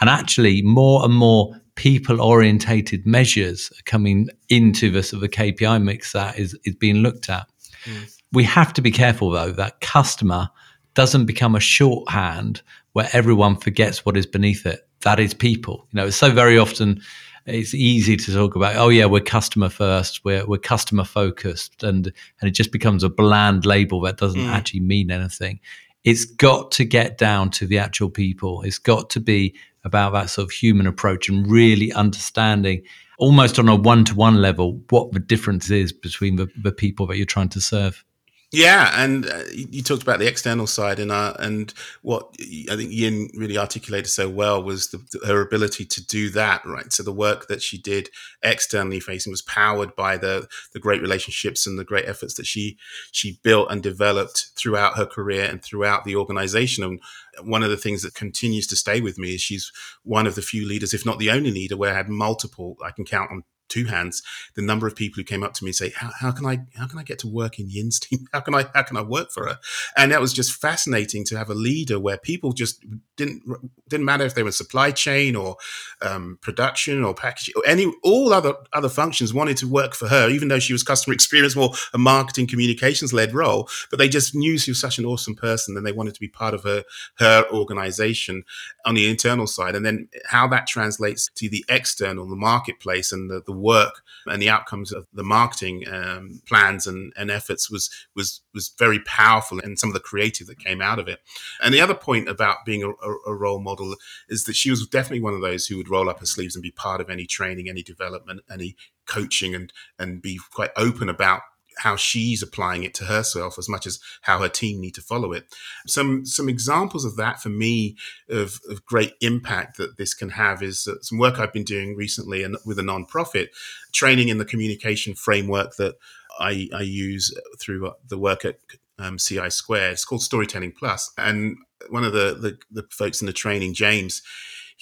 And 0.00 0.08
actually, 0.08 0.62
more 0.62 1.04
and 1.04 1.12
more 1.12 1.54
people 1.74 2.22
orientated 2.22 3.06
measures 3.06 3.70
are 3.72 3.82
coming 3.84 4.28
into 4.48 4.90
the 4.90 5.02
sort 5.02 5.22
of 5.22 5.30
KPI 5.30 5.82
mix 5.82 6.12
that 6.12 6.38
is, 6.38 6.58
is 6.64 6.74
being 6.74 6.96
looked 6.96 7.28
at. 7.28 7.46
Mm. 7.84 8.18
We 8.32 8.44
have 8.44 8.72
to 8.72 8.80
be 8.80 8.90
careful, 8.90 9.30
though, 9.30 9.52
that 9.52 9.82
customer 9.82 10.48
doesn't 10.94 11.26
become 11.26 11.54
a 11.54 11.60
shorthand 11.60 12.62
where 12.94 13.08
everyone 13.12 13.56
forgets 13.56 14.06
what 14.06 14.16
is 14.16 14.26
beneath 14.26 14.64
it. 14.64 14.88
That 15.02 15.20
is 15.20 15.34
people. 15.34 15.86
You 15.92 15.98
know, 15.98 16.06
it's 16.06 16.16
so 16.16 16.30
very 16.30 16.56
often 16.56 17.02
it's 17.46 17.74
easy 17.74 18.16
to 18.16 18.32
talk 18.32 18.54
about 18.54 18.76
oh 18.76 18.88
yeah 18.88 19.06
we're 19.06 19.20
customer 19.20 19.68
first 19.68 20.24
we're, 20.24 20.46
we're 20.46 20.58
customer 20.58 21.04
focused 21.04 21.82
and 21.82 22.06
and 22.40 22.48
it 22.48 22.52
just 22.52 22.72
becomes 22.72 23.02
a 23.02 23.08
bland 23.08 23.66
label 23.66 24.00
that 24.00 24.16
doesn't 24.16 24.40
mm. 24.40 24.52
actually 24.52 24.80
mean 24.80 25.10
anything. 25.10 25.60
It's 26.04 26.24
got 26.24 26.72
to 26.72 26.84
get 26.84 27.16
down 27.16 27.50
to 27.50 27.66
the 27.66 27.78
actual 27.78 28.10
people. 28.10 28.62
It's 28.62 28.78
got 28.78 29.08
to 29.10 29.20
be 29.20 29.54
about 29.84 30.12
that 30.12 30.30
sort 30.30 30.46
of 30.46 30.50
human 30.50 30.86
approach 30.86 31.28
and 31.28 31.48
really 31.48 31.92
understanding 31.92 32.82
almost 33.18 33.58
on 33.58 33.68
a 33.68 33.76
one-to-one 33.76 34.36
level 34.36 34.80
what 34.90 35.12
the 35.12 35.20
difference 35.20 35.70
is 35.70 35.92
between 35.92 36.36
the, 36.36 36.48
the 36.60 36.72
people 36.72 37.06
that 37.06 37.16
you're 37.16 37.26
trying 37.26 37.48
to 37.50 37.60
serve 37.60 38.04
yeah, 38.52 39.02
and 39.02 39.24
uh, 39.24 39.44
you 39.50 39.82
talked 39.82 40.02
about 40.02 40.18
the 40.18 40.28
external 40.28 40.66
side, 40.66 40.98
and 40.98 41.10
uh, 41.10 41.32
and 41.38 41.72
what 42.02 42.34
I 42.70 42.76
think 42.76 42.92
Yin 42.92 43.30
really 43.34 43.56
articulated 43.56 44.10
so 44.10 44.28
well 44.28 44.62
was 44.62 44.88
the, 44.88 45.00
her 45.26 45.40
ability 45.40 45.86
to 45.86 46.06
do 46.06 46.28
that. 46.30 46.62
Right, 46.66 46.92
so 46.92 47.02
the 47.02 47.14
work 47.14 47.48
that 47.48 47.62
she 47.62 47.78
did 47.78 48.10
externally 48.42 49.00
facing 49.00 49.30
was 49.30 49.40
powered 49.40 49.96
by 49.96 50.18
the 50.18 50.48
the 50.74 50.80
great 50.80 51.00
relationships 51.00 51.66
and 51.66 51.78
the 51.78 51.84
great 51.84 52.06
efforts 52.06 52.34
that 52.34 52.44
she 52.44 52.76
she 53.10 53.38
built 53.42 53.70
and 53.70 53.82
developed 53.82 54.50
throughout 54.54 54.98
her 54.98 55.06
career 55.06 55.44
and 55.44 55.62
throughout 55.62 56.04
the 56.04 56.16
organization. 56.16 56.84
And 56.84 57.00
one 57.48 57.62
of 57.62 57.70
the 57.70 57.78
things 57.78 58.02
that 58.02 58.14
continues 58.14 58.66
to 58.66 58.76
stay 58.76 59.00
with 59.00 59.18
me 59.18 59.34
is 59.34 59.40
she's 59.40 59.72
one 60.02 60.26
of 60.26 60.34
the 60.34 60.42
few 60.42 60.68
leaders, 60.68 60.92
if 60.92 61.06
not 61.06 61.18
the 61.18 61.30
only 61.30 61.52
leader, 61.52 61.78
where 61.78 61.94
I 61.94 61.96
had 61.96 62.10
multiple. 62.10 62.76
I 62.84 62.90
can 62.90 63.06
count 63.06 63.30
on 63.30 63.44
two 63.72 63.84
hands 63.86 64.22
the 64.54 64.62
number 64.62 64.86
of 64.86 64.94
people 64.94 65.16
who 65.16 65.24
came 65.24 65.42
up 65.42 65.54
to 65.54 65.64
me 65.64 65.70
and 65.70 65.76
say 65.76 65.90
how, 65.96 66.10
how 66.20 66.30
can 66.30 66.46
i 66.46 66.58
how 66.76 66.86
can 66.86 66.98
i 66.98 67.02
get 67.02 67.18
to 67.18 67.28
work 67.28 67.58
in 67.58 67.70
yin's 67.70 67.98
team? 67.98 68.26
How 68.32 68.40
can 68.40 68.54
i 68.54 68.64
how 68.74 68.82
can 68.82 68.96
i 68.96 69.02
work 69.02 69.30
for 69.30 69.46
her? 69.46 69.58
And 69.96 70.12
that 70.12 70.20
was 70.20 70.32
just 70.32 70.52
fascinating 70.52 71.24
to 71.26 71.36
have 71.36 71.50
a 71.50 71.54
leader 71.54 71.98
where 71.98 72.16
people 72.16 72.52
just 72.52 72.84
didn't 73.16 73.42
didn't 73.88 74.06
matter 74.06 74.24
if 74.24 74.34
they 74.34 74.42
were 74.42 74.52
supply 74.52 74.90
chain 74.90 75.36
or 75.36 75.56
um, 76.00 76.38
production 76.40 77.04
or 77.04 77.14
packaging 77.14 77.54
or 77.56 77.62
any 77.66 77.92
all 78.02 78.32
other 78.32 78.54
other 78.72 78.88
functions 78.88 79.34
wanted 79.34 79.56
to 79.58 79.68
work 79.68 79.94
for 79.94 80.08
her 80.08 80.28
even 80.28 80.48
though 80.48 80.58
she 80.58 80.72
was 80.72 80.82
customer 80.82 81.14
experience 81.20 81.54
more 81.56 81.72
a 81.92 81.98
marketing 81.98 82.46
communications 82.46 83.12
led 83.12 83.34
role 83.34 83.68
but 83.90 83.98
they 83.98 84.08
just 84.08 84.34
knew 84.34 84.58
she 84.58 84.70
was 84.70 84.80
such 84.80 84.98
an 84.98 85.04
awesome 85.04 85.34
person 85.34 85.76
and 85.76 85.86
they 85.86 85.92
wanted 85.92 86.14
to 86.14 86.20
be 86.20 86.28
part 86.28 86.54
of 86.54 86.62
her 86.64 86.84
her 87.18 87.44
organization 87.52 88.44
on 88.84 88.94
the 88.94 89.08
internal 89.08 89.46
side. 89.46 89.74
And 89.74 89.84
then 89.84 90.08
how 90.26 90.48
that 90.48 90.66
translates 90.66 91.30
to 91.36 91.48
the 91.48 91.64
external 91.68 92.26
the 92.26 92.36
marketplace 92.36 93.12
and 93.12 93.30
the, 93.30 93.42
the 93.44 93.52
work 93.62 94.02
and 94.26 94.40
the 94.40 94.48
outcomes 94.48 94.92
of 94.92 95.06
the 95.12 95.22
marketing 95.22 95.84
um, 95.88 96.40
plans 96.46 96.86
and, 96.86 97.12
and 97.16 97.30
efforts 97.30 97.70
was 97.70 97.90
was 98.14 98.40
was 98.54 98.72
very 98.78 99.00
powerful 99.00 99.60
and 99.62 99.78
some 99.78 99.90
of 99.90 99.94
the 99.94 100.00
creative 100.00 100.46
that 100.46 100.58
came 100.58 100.82
out 100.82 100.98
of 100.98 101.08
it. 101.08 101.20
And 101.62 101.72
the 101.72 101.80
other 101.80 101.94
point 101.94 102.28
about 102.28 102.64
being 102.66 102.82
a, 102.82 102.90
a, 103.30 103.34
role 103.34 103.60
model 103.60 103.96
is 104.28 104.44
that 104.44 104.56
she 104.56 104.70
was 104.70 104.86
definitely 104.86 105.22
one 105.22 105.34
of 105.34 105.40
those 105.40 105.66
who 105.66 105.76
would 105.76 105.88
roll 105.88 106.08
up 106.08 106.20
her 106.20 106.26
sleeves 106.26 106.54
and 106.54 106.62
be 106.62 106.70
part 106.70 107.00
of 107.00 107.10
any 107.10 107.26
training, 107.26 107.68
any 107.68 107.82
development, 107.82 108.42
any 108.50 108.76
coaching, 109.06 109.54
and 109.54 109.72
and 109.98 110.22
be 110.22 110.38
quite 110.52 110.70
open 110.76 111.08
about 111.08 111.42
how 111.78 111.96
she's 111.96 112.42
applying 112.42 112.84
it 112.84 112.94
to 112.94 113.04
herself 113.04 113.58
as 113.58 113.68
much 113.68 113.86
as 113.86 113.98
how 114.22 114.38
her 114.40 114.48
team 114.48 114.80
need 114.80 114.94
to 114.94 115.02
follow 115.02 115.32
it. 115.32 115.46
Some 115.86 116.24
some 116.26 116.48
examples 116.48 117.04
of 117.04 117.16
that 117.16 117.40
for 117.40 117.48
me 117.48 117.96
of, 118.28 118.60
of 118.68 118.84
great 118.84 119.14
impact 119.20 119.76
that 119.76 119.96
this 119.96 120.14
can 120.14 120.30
have 120.30 120.62
is 120.62 120.88
some 121.02 121.18
work 121.18 121.38
I've 121.38 121.52
been 121.52 121.64
doing 121.64 121.96
recently 121.96 122.42
and 122.42 122.56
with 122.64 122.78
a 122.78 122.82
nonprofit, 122.82 123.48
training 123.92 124.28
in 124.28 124.38
the 124.38 124.44
communication 124.44 125.14
framework 125.14 125.76
that 125.76 125.96
I, 126.38 126.68
I 126.74 126.82
use 126.82 127.34
through 127.58 127.86
uh, 127.86 127.92
the 128.08 128.18
work 128.18 128.44
at 128.44 128.58
um, 128.98 129.18
CI 129.18 129.50
Square. 129.50 129.92
It's 129.92 130.04
called 130.04 130.22
Storytelling 130.22 130.72
Plus, 130.72 131.12
and 131.18 131.56
one 131.90 132.04
of 132.04 132.12
the, 132.12 132.34
the 132.34 132.82
the 132.82 132.86
folks 132.90 133.20
in 133.20 133.26
the 133.26 133.32
training, 133.32 133.74
James 133.74 134.22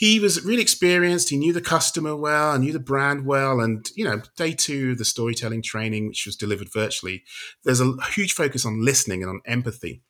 he 0.00 0.18
was 0.18 0.42
really 0.46 0.62
experienced. 0.62 1.28
He 1.28 1.36
knew 1.36 1.52
the 1.52 1.60
customer 1.60 2.16
well, 2.16 2.58
knew 2.58 2.72
the 2.72 2.78
brand 2.78 3.26
well. 3.26 3.60
And, 3.60 3.86
you 3.94 4.06
know, 4.06 4.22
day 4.34 4.54
two, 4.54 4.94
the 4.94 5.04
storytelling 5.04 5.60
training, 5.60 6.08
which 6.08 6.24
was 6.24 6.36
delivered 6.36 6.72
virtually, 6.72 7.22
there's 7.64 7.82
a 7.82 7.92
huge 8.14 8.32
focus 8.32 8.64
on 8.64 8.82
listening 8.82 9.22
and 9.22 9.28
on 9.28 9.42
empathy. 9.44 10.00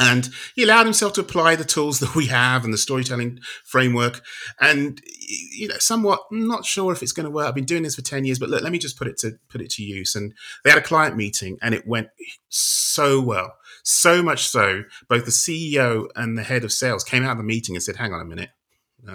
And 0.00 0.30
he 0.56 0.64
allowed 0.64 0.86
himself 0.86 1.12
to 1.12 1.20
apply 1.20 1.54
the 1.54 1.64
tools 1.64 2.00
that 2.00 2.16
we 2.16 2.26
have 2.26 2.64
and 2.64 2.74
the 2.74 2.78
storytelling 2.78 3.38
framework. 3.64 4.20
And 4.60 5.00
you 5.06 5.68
know, 5.68 5.78
somewhat 5.78 6.22
not 6.32 6.64
sure 6.64 6.92
if 6.92 7.00
it's 7.00 7.12
going 7.12 7.24
to 7.24 7.30
work. 7.30 7.46
I've 7.46 7.54
been 7.54 7.64
doing 7.64 7.84
this 7.84 7.94
for 7.94 8.02
ten 8.02 8.24
years, 8.24 8.40
but 8.40 8.48
look, 8.48 8.64
let 8.64 8.72
me 8.72 8.80
just 8.80 8.98
put 8.98 9.06
it 9.06 9.16
to 9.18 9.38
put 9.48 9.60
it 9.60 9.70
to 9.70 9.84
use. 9.84 10.16
And 10.16 10.34
they 10.64 10.70
had 10.70 10.80
a 10.80 10.82
client 10.82 11.16
meeting, 11.16 11.56
and 11.62 11.72
it 11.72 11.86
went 11.86 12.08
so 12.48 13.20
well, 13.20 13.54
so 13.84 14.24
much 14.24 14.48
so. 14.48 14.82
Both 15.08 15.24
the 15.24 15.30
CEO 15.30 16.08
and 16.16 16.36
the 16.36 16.42
head 16.42 16.64
of 16.64 16.72
sales 16.72 17.04
came 17.04 17.22
out 17.22 17.30
of 17.30 17.38
the 17.38 17.44
meeting 17.44 17.76
and 17.76 17.82
said, 17.82 17.94
"Hang 17.94 18.12
on 18.12 18.20
a 18.20 18.24
minute, 18.24 18.50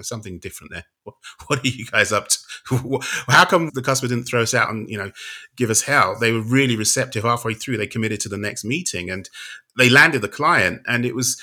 something 0.01 0.39
different 0.39 0.74
there. 0.74 0.86
What, 1.03 1.15
what, 1.48 1.60
are 1.60 1.67
you 1.67 1.86
guys 1.86 2.12
up 2.12 2.27
to? 2.29 2.38
How 3.27 3.46
come 3.46 3.72
the 3.74 3.81
customer 3.81 4.10
didn't 4.10 4.25
throw 4.25 4.41
us 4.41 4.53
out 4.53 4.69
and 4.69 4.89
you 4.89 4.98
know 4.98 5.12
give 5.55 5.69
us 5.69 5.84
hell? 5.84 6.17
They 6.19 6.31
were 6.31 6.41
really 6.41 6.75
receptive. 6.75 7.24
Halfway 7.24 7.53
through, 7.53 7.77
they 7.77 7.88
committed 7.88 8.19
to 8.22 8.29
the 8.29 8.38
next 8.38 8.63
meeting 8.63 9.10
and 9.10 9.29
they 9.77 9.89
landed 9.89 10.22
the 10.22 10.27
client. 10.27 10.81
And 10.88 11.05
it 11.05 11.15
was 11.15 11.41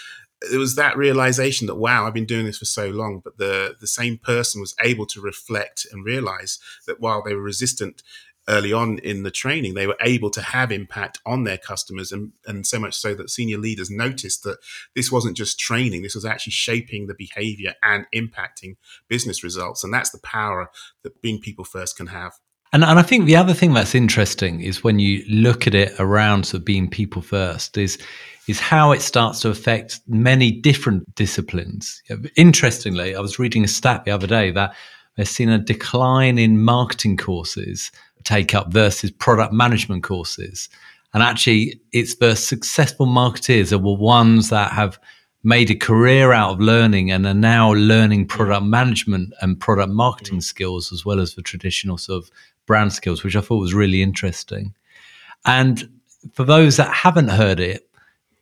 it 0.52 0.58
was 0.58 0.74
that 0.74 0.96
realization 0.96 1.66
that 1.66 1.76
wow, 1.76 2.06
I've 2.06 2.14
been 2.14 2.26
doing 2.26 2.46
this 2.46 2.58
for 2.58 2.64
so 2.64 2.88
long, 2.88 3.20
but 3.22 3.38
the 3.38 3.76
the 3.80 3.86
same 3.86 4.18
person 4.18 4.60
was 4.60 4.74
able 4.82 5.06
to 5.06 5.20
reflect 5.20 5.86
and 5.90 6.04
realize 6.04 6.58
that 6.86 7.00
while 7.00 7.22
they 7.22 7.34
were 7.34 7.42
resistant 7.42 8.02
early 8.48 8.72
on 8.72 8.98
in 8.98 9.22
the 9.22 9.30
training, 9.30 9.74
they 9.74 9.86
were 9.86 9.96
able 10.00 10.30
to 10.30 10.40
have 10.40 10.70
impact 10.70 11.18
on 11.26 11.44
their 11.44 11.58
customers, 11.58 12.12
and, 12.12 12.32
and 12.46 12.66
so 12.66 12.78
much 12.78 12.94
so 12.94 13.14
that 13.14 13.30
senior 13.30 13.58
leaders 13.58 13.90
noticed 13.90 14.42
that 14.44 14.58
this 14.94 15.10
wasn't 15.10 15.36
just 15.36 15.58
training, 15.58 16.02
this 16.02 16.14
was 16.14 16.24
actually 16.24 16.52
shaping 16.52 17.06
the 17.06 17.14
behavior 17.14 17.74
and 17.82 18.06
impacting 18.14 18.76
business 19.08 19.42
results. 19.42 19.82
And 19.82 19.92
that's 19.92 20.10
the 20.10 20.20
power 20.20 20.70
that 21.02 21.20
being 21.22 21.40
people 21.40 21.64
first 21.64 21.96
can 21.96 22.08
have. 22.08 22.34
And, 22.72 22.84
and 22.84 22.98
I 22.98 23.02
think 23.02 23.26
the 23.26 23.36
other 23.36 23.54
thing 23.54 23.72
that's 23.72 23.94
interesting 23.94 24.60
is 24.60 24.82
when 24.82 24.98
you 24.98 25.24
look 25.28 25.66
at 25.66 25.74
it 25.74 25.94
around 25.98 26.44
sort 26.44 26.60
of 26.60 26.64
being 26.64 26.90
people 26.90 27.22
first 27.22 27.78
is 27.78 27.98
is 28.48 28.60
how 28.60 28.92
it 28.92 29.02
starts 29.02 29.40
to 29.40 29.48
affect 29.48 30.00
many 30.06 30.52
different 30.52 31.14
disciplines. 31.16 32.00
Interestingly, 32.36 33.16
I 33.16 33.20
was 33.20 33.40
reading 33.40 33.64
a 33.64 33.68
stat 33.68 34.04
the 34.04 34.12
other 34.12 34.28
day 34.28 34.52
that 34.52 34.74
they've 35.16 35.26
seen 35.26 35.48
a 35.48 35.58
decline 35.58 36.38
in 36.38 36.62
marketing 36.62 37.16
courses 37.16 37.90
take 38.26 38.54
up 38.54 38.72
versus 38.72 39.10
product 39.10 39.52
management 39.52 40.02
courses. 40.02 40.68
And 41.14 41.22
actually, 41.22 41.80
it's 41.92 42.16
the 42.16 42.34
successful 42.34 43.06
marketeers 43.06 43.72
are 43.72 43.78
the 43.78 43.88
ones 43.88 44.50
that 44.50 44.72
have 44.72 44.98
made 45.42 45.70
a 45.70 45.76
career 45.76 46.32
out 46.32 46.50
of 46.50 46.60
learning 46.60 47.10
and 47.10 47.24
are 47.24 47.32
now 47.32 47.72
learning 47.72 48.26
product 48.26 48.66
management 48.66 49.32
and 49.40 49.60
product 49.60 49.92
marketing 49.92 50.38
mm. 50.38 50.42
skills 50.42 50.92
as 50.92 51.06
well 51.06 51.20
as 51.20 51.34
the 51.34 51.42
traditional 51.42 51.96
sort 51.96 52.24
of 52.24 52.30
brand 52.66 52.92
skills, 52.92 53.22
which 53.22 53.36
I 53.36 53.40
thought 53.40 53.60
was 53.60 53.72
really 53.72 54.02
interesting. 54.02 54.74
And 55.44 55.88
for 56.32 56.42
those 56.44 56.76
that 56.76 56.92
haven't 56.92 57.28
heard 57.28 57.60
it, 57.60 57.88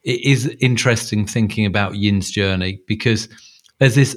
it 0.03 0.25
is 0.25 0.47
interesting 0.61 1.27
thinking 1.27 1.67
about 1.67 1.97
Yin's 1.97 2.31
journey 2.31 2.81
because 2.87 3.29
there's 3.79 3.95
this 3.95 4.17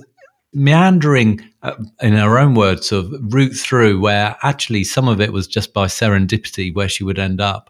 meandering, 0.54 1.42
uh, 1.64 1.76
in 2.02 2.14
her 2.14 2.38
own 2.38 2.56
words, 2.56 2.92
of 2.92 3.12
route 3.34 3.56
through 3.56 4.00
where 4.00 4.36
actually 4.44 4.84
some 4.84 5.08
of 5.08 5.22
it 5.22 5.34
was 5.34 5.48
just 5.48 5.74
by 5.74 5.86
serendipity 5.86 6.74
where 6.74 6.90
she 6.90 7.04
would 7.04 7.20
end 7.20 7.42
up. 7.42 7.70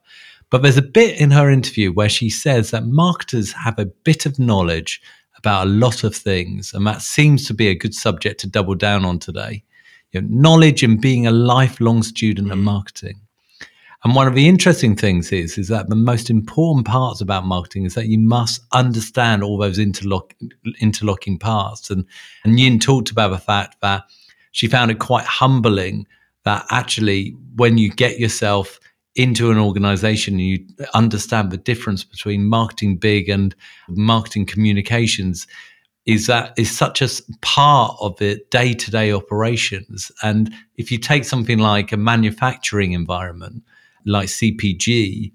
But 0.50 0.62
there's 0.62 0.78
a 0.78 0.82
bit 0.82 1.20
in 1.20 1.32
her 1.32 1.50
interview 1.50 1.92
where 1.92 2.10
she 2.10 2.30
says 2.30 2.72
that 2.72 2.86
marketers 2.86 3.52
have 3.52 3.78
a 3.78 3.86
bit 3.86 4.26
of 4.26 4.40
knowledge 4.40 5.02
about 5.38 5.68
a 5.68 5.70
lot 5.70 6.04
of 6.04 6.16
things, 6.16 6.74
and 6.74 6.88
that 6.88 7.02
seems 7.02 7.46
to 7.48 7.54
be 7.54 7.68
a 7.68 7.76
good 7.76 7.94
subject 7.94 8.40
to 8.42 8.48
double 8.48 8.76
down 8.76 9.06
on 9.06 9.20
today. 9.20 9.64
You 10.12 10.22
know, 10.22 10.28
knowledge 10.32 10.84
and 10.84 11.02
being 11.02 11.28
a 11.28 11.32
lifelong 11.32 12.02
student 12.02 12.48
mm. 12.48 12.54
of 12.54 12.60
marketing. 12.60 13.20
And 14.08 14.16
one 14.16 14.26
of 14.26 14.36
the 14.36 14.48
interesting 14.48 14.96
things 14.96 15.34
is, 15.34 15.58
is 15.58 15.68
that 15.68 15.90
the 15.90 15.96
most 15.96 16.30
important 16.30 16.88
parts 16.88 17.20
about 17.20 17.44
marketing 17.44 17.84
is 17.84 17.94
that 17.96 18.08
you 18.08 18.18
must 18.18 18.62
understand 18.72 19.44
all 19.44 19.58
those 19.58 19.78
interlock, 19.78 20.34
interlocking 20.80 21.38
parts. 21.38 21.90
And, 21.90 22.06
and 22.46 22.58
Yin 22.58 22.80
talked 22.80 23.12
about 23.12 23.32
the 23.32 23.38
fact 23.38 23.76
that 23.82 24.06
she 24.54 24.68
found 24.68 24.92
it 24.92 25.00
quite 25.00 25.26
humbling 25.26 26.08
that 26.46 26.66
actually 26.72 27.36
when 27.58 27.78
you 27.78 27.92
get 27.92 28.18
yourself 28.18 28.80
into 29.16 29.52
an 29.52 29.58
organization 29.58 30.36
and 30.36 30.48
you 30.48 30.66
understand 30.94 31.52
the 31.52 31.58
difference 31.58 32.06
between 32.06 32.46
marketing 32.46 32.96
big 32.96 33.28
and 33.28 33.54
marketing 33.90 34.46
communications 34.46 35.48
is 36.06 36.28
that 36.28 36.54
is 36.58 36.72
such 36.72 37.02
a 37.02 37.10
part 37.42 37.94
of 38.00 38.16
the 38.20 38.42
day-to-day 38.52 39.12
operations 39.12 40.14
and 40.24 40.54
if 40.78 40.94
you 40.94 40.98
take 40.98 41.26
something 41.26 41.58
like 41.58 41.92
a 41.92 41.98
manufacturing 41.98 42.94
environment 42.94 43.64
like 44.08 44.28
CPG, 44.30 45.32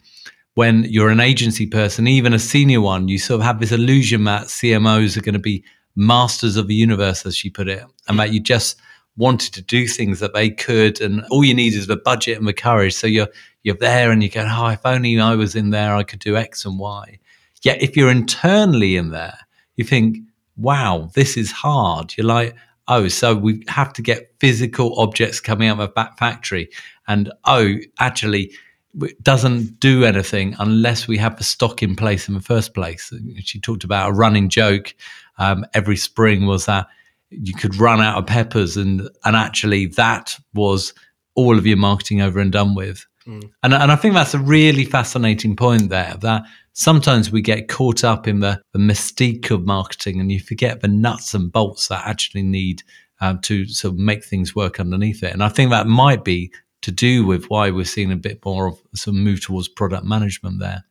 when 0.55 0.85
you're 0.85 1.11
an 1.11 1.21
agency 1.21 1.67
person, 1.67 2.07
even 2.07 2.35
a 2.35 2.39
senior 2.39 2.81
one, 2.81 3.09
you 3.09 3.19
sort 3.19 3.41
of 3.41 3.47
have 3.47 3.61
this 3.61 3.73
illusion 3.73 4.25
that 4.25 4.47
CMOs 4.47 5.17
are 5.17 5.23
going 5.23 5.33
to 5.35 5.39
be 5.39 5.65
masters 5.97 6.57
of 6.57 6.69
the 6.69 6.75
universe, 6.75 7.25
as 7.27 7.37
she 7.37 7.51
put 7.51 7.69
it, 7.69 7.85
and 8.09 8.19
that 8.19 8.33
you 8.33 8.41
just 8.41 8.81
wanted 9.17 9.53
to 9.55 9.63
do 9.63 9.87
things 9.87 10.21
that 10.21 10.35
they 10.35 10.51
could, 10.51 11.01
and 11.01 11.25
all 11.31 11.45
you 11.45 11.55
need 11.55 11.75
is 11.75 11.87
the 11.87 11.97
budget 11.97 12.39
and 12.39 12.49
the 12.49 12.53
courage. 12.53 12.95
So 12.95 13.07
you're 13.07 13.29
you're 13.63 13.77
there, 13.77 14.11
and 14.11 14.23
you 14.23 14.29
go, 14.29 14.47
"Oh, 14.49 14.69
if 14.69 14.81
only 14.85 15.19
I 15.21 15.35
was 15.35 15.55
in 15.55 15.71
there, 15.71 15.95
I 15.95 16.03
could 16.03 16.21
do 16.21 16.37
X 16.37 16.65
and 16.65 16.79
Y." 16.79 17.19
Yet, 17.63 17.83
if 17.83 17.97
you're 17.97 18.11
internally 18.11 18.97
in 18.97 19.11
there, 19.11 19.39
you 19.77 19.85
think, 19.85 20.19
"Wow, 20.57 21.11
this 21.15 21.37
is 21.37 21.53
hard." 21.53 22.15
You're 22.17 22.27
like, 22.27 22.57
"Oh, 22.89 23.09
so 23.09 23.35
we 23.35 23.63
have 23.69 23.93
to 23.95 24.03
get 24.03 24.33
physical 24.41 24.99
objects 24.99 25.41
coming 25.41 25.69
out 25.69 25.81
of 25.81 25.93
that 25.95 26.19
factory." 26.19 26.69
And 27.09 27.33
oh, 27.45 27.75
actually, 27.99 28.53
it 29.01 29.23
doesn't 29.23 29.81
do 29.81 30.05
anything 30.05 30.55
unless 30.59 31.09
we 31.09 31.17
have 31.19 31.37
the 31.37 31.45
stock 31.45 31.83
in 31.83 31.97
place 31.97 32.29
in 32.29 32.35
the 32.35 32.41
first 32.41 32.75
place. 32.75 33.13
She 33.41 33.61
talked 33.61 33.85
about 33.85 34.11
a 34.11 34.15
running 34.15 34.49
joke 34.49 34.95
um, 35.39 35.65
every 35.75 35.97
spring 35.97 36.47
was 36.47 36.67
that 36.67 36.87
you 37.31 37.55
could 37.55 37.77
run 37.77 38.01
out 38.01 38.19
of 38.19 38.27
peppers, 38.27 38.77
and 38.77 39.09
and 39.25 39.37
actually 39.37 39.87
that 39.87 40.37
was 40.55 40.93
all 41.35 41.59
of 41.59 41.67
your 41.67 41.77
marketing 41.77 42.21
over 42.21 42.39
and 42.39 42.53
done 42.53 42.75
with. 42.75 43.07
Mm. 43.27 43.51
And, 43.63 43.73
and 43.73 43.91
I 43.91 43.97
think 43.97 44.15
that's 44.15 44.35
a 44.35 44.39
really 44.39 44.85
fascinating 44.85 45.57
point 45.57 45.89
there 45.89 46.17
that 46.21 46.43
sometimes 46.75 47.31
we 47.31 47.41
get 47.41 47.69
caught 47.69 48.05
up 48.05 48.29
in 48.29 48.41
the, 48.41 48.61
the 48.73 48.79
mystique 48.79 49.51
of 49.51 49.65
marketing 49.65 50.21
and 50.21 50.31
you 50.31 50.41
forget 50.41 50.81
the 50.81 50.89
nuts 50.89 51.33
and 51.33 51.51
bolts 51.51 51.89
that 51.89 52.07
actually 52.07 52.43
need 52.43 52.83
um, 53.21 53.41
to 53.43 53.65
sort 53.67 53.95
of 53.95 53.99
make 53.99 54.25
things 54.25 54.55
work 54.57 54.81
underneath 54.81 55.23
it. 55.23 55.33
And 55.33 55.43
I 55.43 55.49
think 55.49 55.71
that 55.71 55.87
might 55.87 56.25
be 56.25 56.53
to 56.83 56.91
do 56.91 57.25
with 57.25 57.47
why 57.47 57.71
we're 57.71 57.85
seeing 57.85 58.13
a 58.13 58.17
bit 58.17 58.45
more 58.45 58.67
of 58.67 58.83
some 58.95 59.23
move 59.23 59.43
towards 59.43 59.69
product 59.69 60.05
management 60.05 60.59
there. 60.59 60.85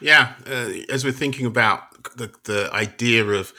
Yeah, 0.00 0.34
uh, 0.46 0.70
as 0.90 1.04
we're 1.04 1.12
thinking 1.12 1.46
about 1.46 2.16
the, 2.16 2.32
the 2.44 2.70
idea 2.72 3.24
of 3.24 3.52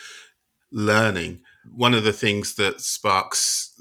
learning, 0.71 1.41
one 1.71 1.93
of 1.93 2.03
the 2.03 2.13
things 2.13 2.55
that 2.55 2.81
sparks 2.81 3.73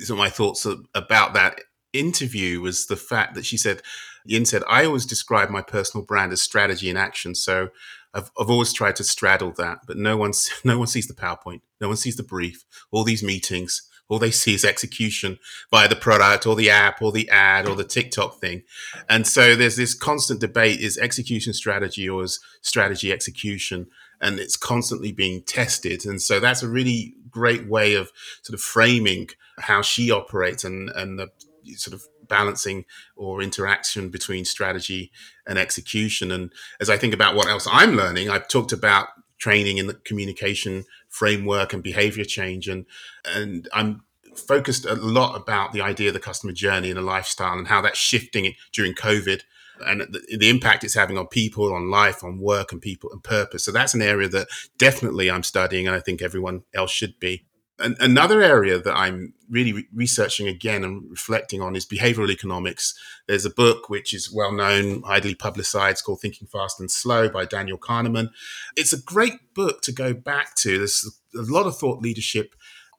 some 0.00 0.14
of 0.14 0.18
my 0.18 0.30
thoughts 0.30 0.66
about 0.94 1.34
that 1.34 1.60
interview 1.92 2.60
was 2.60 2.86
the 2.86 2.96
fact 2.96 3.34
that 3.34 3.46
she 3.46 3.56
said, 3.56 3.82
Yin 4.24 4.44
said, 4.44 4.62
I 4.68 4.84
always 4.84 5.06
describe 5.06 5.50
my 5.50 5.62
personal 5.62 6.04
brand 6.04 6.32
as 6.32 6.42
strategy 6.42 6.90
in 6.90 6.96
action. 6.96 7.34
So 7.34 7.68
I've, 8.12 8.30
I've 8.38 8.50
always 8.50 8.72
tried 8.72 8.96
to 8.96 9.04
straddle 9.04 9.52
that, 9.52 9.80
but 9.86 9.96
no 9.96 10.16
one, 10.16 10.32
no 10.64 10.78
one 10.78 10.88
sees 10.88 11.08
the 11.08 11.14
PowerPoint. 11.14 11.60
No 11.80 11.88
one 11.88 11.96
sees 11.96 12.16
the 12.16 12.22
brief, 12.22 12.64
all 12.90 13.04
these 13.04 13.22
meetings 13.22 13.88
all 14.08 14.18
they 14.18 14.30
see 14.30 14.54
is 14.54 14.64
execution 14.64 15.38
via 15.70 15.88
the 15.88 15.96
product 15.96 16.46
or 16.46 16.56
the 16.56 16.70
app 16.70 17.02
or 17.02 17.12
the 17.12 17.28
ad 17.30 17.66
or 17.66 17.76
the 17.76 17.84
TikTok 17.84 18.40
thing. 18.40 18.62
And 19.08 19.26
so 19.26 19.54
there's 19.54 19.76
this 19.76 19.94
constant 19.94 20.40
debate 20.40 20.80
is 20.80 20.98
execution 20.98 21.52
strategy 21.52 22.08
or 22.08 22.24
is 22.24 22.40
strategy 22.62 23.12
execution? 23.12 23.88
And 24.20 24.40
it's 24.40 24.56
constantly 24.56 25.12
being 25.12 25.42
tested. 25.42 26.04
And 26.04 26.20
so 26.20 26.40
that's 26.40 26.62
a 26.62 26.68
really 26.68 27.14
great 27.30 27.68
way 27.68 27.94
of 27.94 28.10
sort 28.42 28.54
of 28.54 28.60
framing 28.60 29.28
how 29.58 29.82
she 29.82 30.10
operates 30.10 30.64
and, 30.64 30.90
and 30.90 31.18
the 31.18 31.28
sort 31.76 31.94
of 31.94 32.08
balancing 32.26 32.84
or 33.16 33.42
interaction 33.42 34.08
between 34.08 34.44
strategy 34.44 35.12
and 35.46 35.58
execution. 35.58 36.30
And 36.30 36.52
as 36.80 36.90
I 36.90 36.96
think 36.96 37.14
about 37.14 37.34
what 37.34 37.48
else 37.48 37.68
I'm 37.70 37.94
learning, 37.94 38.28
I've 38.30 38.48
talked 38.48 38.72
about 38.72 39.08
training 39.38 39.78
in 39.78 39.86
the 39.86 39.94
communication 39.94 40.84
framework 41.08 41.72
and 41.72 41.82
behavior 41.82 42.24
change, 42.24 42.68
and 42.68 42.86
and 43.24 43.68
I'm 43.72 44.02
focused 44.36 44.84
a 44.84 44.94
lot 44.94 45.34
about 45.34 45.72
the 45.72 45.80
idea 45.80 46.08
of 46.08 46.14
the 46.14 46.20
customer 46.20 46.52
journey 46.52 46.90
and 46.90 46.98
the 46.98 47.02
lifestyle 47.02 47.58
and 47.58 47.66
how 47.66 47.80
that's 47.80 47.98
shifting 47.98 48.54
during 48.72 48.94
COVID 48.94 49.42
and 49.84 50.00
the, 50.00 50.36
the, 50.38 50.48
impact 50.48 50.84
it's 50.84 50.94
having 50.94 51.18
on 51.18 51.26
people, 51.26 51.72
on 51.72 51.90
life, 51.90 52.24
on 52.24 52.38
work, 52.38 52.72
and 52.72 52.80
people 52.80 53.10
and 53.12 53.22
purpose. 53.22 53.64
So 53.64 53.72
that's 53.72 53.94
an 53.94 54.02
area 54.02 54.28
that 54.28 54.48
definitely 54.76 55.30
I'm 55.30 55.42
studying, 55.42 55.86
and 55.86 55.94
I 55.94 56.00
think 56.00 56.22
everyone 56.22 56.62
else 56.74 56.90
should 56.90 57.18
be. 57.20 57.46
And 57.78 57.96
another 58.00 58.42
area 58.42 58.78
that 58.80 58.96
I'm 58.96 59.34
really 59.48 59.72
re- 59.72 59.88
researching 59.94 60.48
again 60.48 60.82
and 60.84 61.08
reflecting 61.10 61.62
on 61.62 61.76
is 61.76 61.86
behavioral 61.86 62.30
economics. 62.30 62.94
There's 63.28 63.44
a 63.44 63.50
book 63.50 63.88
which 63.88 64.12
is 64.12 64.32
well 64.32 64.52
known, 64.52 65.02
widely 65.02 65.34
publicized, 65.34 66.04
called 66.04 66.20
Thinking 66.20 66.48
Fast 66.48 66.80
and 66.80 66.90
Slow 66.90 67.28
by 67.28 67.44
Daniel 67.44 67.78
Kahneman. 67.78 68.30
It's 68.76 68.92
a 68.92 69.00
great 69.00 69.54
book 69.54 69.82
to 69.82 69.92
go 69.92 70.12
back 70.12 70.54
to. 70.56 70.78
There's 70.78 71.20
a 71.36 71.42
lot 71.42 71.66
of 71.66 71.76
thought 71.76 72.02
leadership 72.02 72.54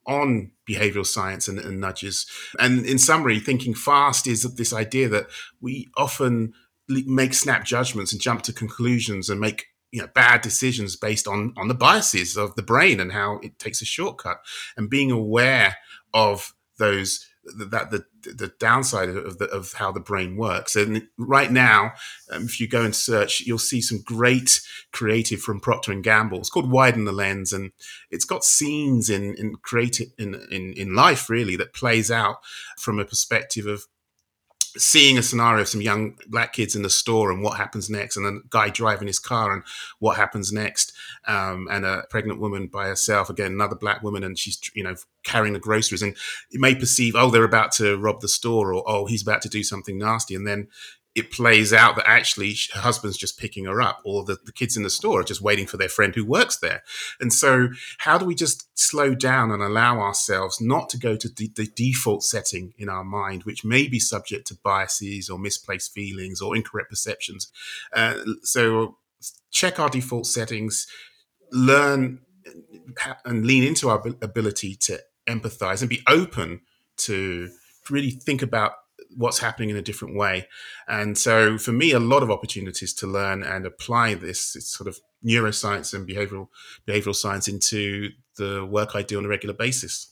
on 0.07 0.51
behavioral 0.67 1.05
science 1.05 1.47
and, 1.47 1.59
and, 1.59 1.79
nudges. 1.79 2.25
And 2.57 2.85
in 2.85 2.97
summary, 2.97 3.39
thinking 3.39 3.75
fast 3.75 4.27
is 4.27 4.43
this 4.55 4.73
idea 4.73 5.07
that 5.09 5.27
we 5.61 5.87
often 5.97 6.53
make 6.87 7.33
snap 7.33 7.63
judgments 7.63 8.11
and 8.11 8.21
jump 8.21 8.41
to 8.43 8.53
conclusions 8.53 9.29
and 9.29 9.39
make 9.39 9.67
you 9.91 10.01
know 10.01 10.07
bad 10.13 10.41
decisions 10.41 10.95
based 10.95 11.27
on 11.27 11.53
on 11.57 11.67
the 11.67 11.73
biases 11.73 12.37
of 12.37 12.55
the 12.55 12.63
brain 12.63 12.99
and 12.99 13.11
how 13.11 13.39
it 13.43 13.57
takes 13.59 13.81
a 13.81 13.85
shortcut 13.85 14.41
and 14.77 14.89
being 14.89 15.11
aware 15.11 15.77
of 16.13 16.53
those 16.77 17.25
that 17.57 17.91
the 17.91 18.05
the 18.21 18.51
downside 18.59 19.09
of 19.09 19.37
the, 19.37 19.45
of 19.45 19.73
how 19.73 19.91
the 19.91 19.99
brain 19.99 20.35
works. 20.35 20.75
And 20.75 21.07
right 21.17 21.51
now, 21.51 21.93
um, 22.31 22.43
if 22.43 22.59
you 22.59 22.67
go 22.67 22.83
and 22.83 22.95
search, 22.95 23.41
you'll 23.41 23.57
see 23.57 23.81
some 23.81 24.01
great 24.01 24.61
creative 24.91 25.39
from 25.39 25.59
Procter 25.59 25.91
and 25.91 26.03
Gamble. 26.03 26.39
It's 26.39 26.49
called 26.49 26.71
Widen 26.71 27.05
the 27.05 27.11
Lens, 27.11 27.53
and 27.53 27.71
it's 28.11 28.25
got 28.25 28.43
scenes 28.43 29.09
in 29.09 29.35
in 29.35 29.55
creative 29.61 30.07
in, 30.17 30.35
in 30.51 30.73
in 30.73 30.95
life 30.95 31.29
really 31.29 31.55
that 31.57 31.73
plays 31.73 32.11
out 32.11 32.37
from 32.77 32.99
a 32.99 33.05
perspective 33.05 33.65
of 33.65 33.87
seeing 34.77 35.17
a 35.17 35.23
scenario 35.23 35.61
of 35.61 35.67
some 35.67 35.81
young 35.81 36.17
black 36.27 36.53
kids 36.53 36.75
in 36.75 36.81
the 36.81 36.89
store 36.89 37.31
and 37.31 37.41
what 37.41 37.57
happens 37.57 37.89
next, 37.89 38.17
and 38.17 38.25
a 38.25 38.39
guy 38.49 38.69
driving 38.69 39.07
his 39.07 39.19
car 39.19 39.53
and 39.53 39.63
what 39.99 40.17
happens 40.17 40.51
next, 40.51 40.93
um, 41.27 41.67
and 41.71 41.85
a 41.85 42.03
pregnant 42.09 42.39
woman 42.39 42.67
by 42.67 42.87
herself, 42.87 43.29
again, 43.29 43.51
another 43.51 43.75
black 43.75 44.03
woman, 44.03 44.23
and 44.23 44.37
she's, 44.37 44.59
you 44.73 44.83
know, 44.83 44.95
carrying 45.23 45.53
the 45.53 45.59
groceries. 45.59 46.01
And 46.01 46.15
you 46.49 46.59
may 46.59 46.75
perceive, 46.75 47.15
oh, 47.15 47.29
they're 47.29 47.43
about 47.43 47.71
to 47.73 47.97
rob 47.97 48.21
the 48.21 48.27
store, 48.27 48.73
or 48.73 48.83
oh, 48.87 49.05
he's 49.05 49.21
about 49.21 49.41
to 49.43 49.49
do 49.49 49.63
something 49.63 49.97
nasty. 49.97 50.35
And 50.35 50.47
then 50.47 50.67
it 51.15 51.31
plays 51.31 51.73
out 51.73 51.95
that 51.95 52.07
actually 52.07 52.55
her 52.73 52.81
husband's 52.81 53.17
just 53.17 53.39
picking 53.39 53.65
her 53.65 53.81
up 53.81 54.01
or 54.05 54.23
the, 54.23 54.37
the 54.45 54.51
kids 54.51 54.77
in 54.77 54.83
the 54.83 54.89
store 54.89 55.21
are 55.21 55.23
just 55.23 55.41
waiting 55.41 55.65
for 55.65 55.77
their 55.77 55.89
friend 55.89 56.13
who 56.15 56.23
works 56.23 56.57
there. 56.57 56.83
And 57.19 57.33
so 57.33 57.69
how 57.99 58.17
do 58.17 58.25
we 58.25 58.35
just 58.35 58.67
slow 58.77 59.15
down 59.15 59.51
and 59.51 59.61
allow 59.61 59.99
ourselves 59.99 60.61
not 60.61 60.87
to 60.89 60.97
go 60.97 61.15
to 61.15 61.27
the, 61.27 61.51
the 61.55 61.67
default 61.75 62.23
setting 62.23 62.73
in 62.77 62.89
our 62.89 63.03
mind 63.03 63.43
which 63.43 63.65
may 63.65 63.87
be 63.87 63.99
subject 63.99 64.47
to 64.47 64.57
biases 64.63 65.29
or 65.29 65.39
misplaced 65.39 65.93
feelings 65.93 66.41
or 66.41 66.55
incorrect 66.55 66.89
perceptions? 66.89 67.51
Uh, 67.91 68.15
so 68.43 68.97
check 69.51 69.79
our 69.79 69.89
default 69.89 70.27
settings 70.27 70.87
learn 71.51 72.19
and 73.25 73.45
lean 73.45 73.63
into 73.63 73.89
our 73.89 74.03
ability 74.21 74.75
to 74.75 74.99
empathize 75.27 75.81
and 75.81 75.89
be 75.89 76.01
open 76.07 76.61
to 76.97 77.49
really 77.89 78.11
think 78.11 78.41
about 78.41 78.73
what's 79.15 79.39
happening 79.39 79.69
in 79.69 79.75
a 79.75 79.81
different 79.81 80.15
way. 80.15 80.47
And 80.87 81.17
so 81.17 81.57
for 81.57 81.71
me, 81.71 81.91
a 81.91 81.99
lot 81.99 82.23
of 82.23 82.31
opportunities 82.31 82.93
to 82.95 83.07
learn 83.07 83.43
and 83.43 83.65
apply 83.65 84.15
this 84.15 84.57
sort 84.59 84.87
of 84.87 84.99
neuroscience 85.25 85.93
and 85.93 86.07
behavioral 86.07 86.47
behavioral 86.87 87.15
science 87.15 87.47
into 87.47 88.09
the 88.37 88.65
work 88.65 88.95
I 88.95 89.01
do 89.01 89.17
on 89.17 89.25
a 89.25 89.27
regular 89.27 89.53
basis. 89.53 90.07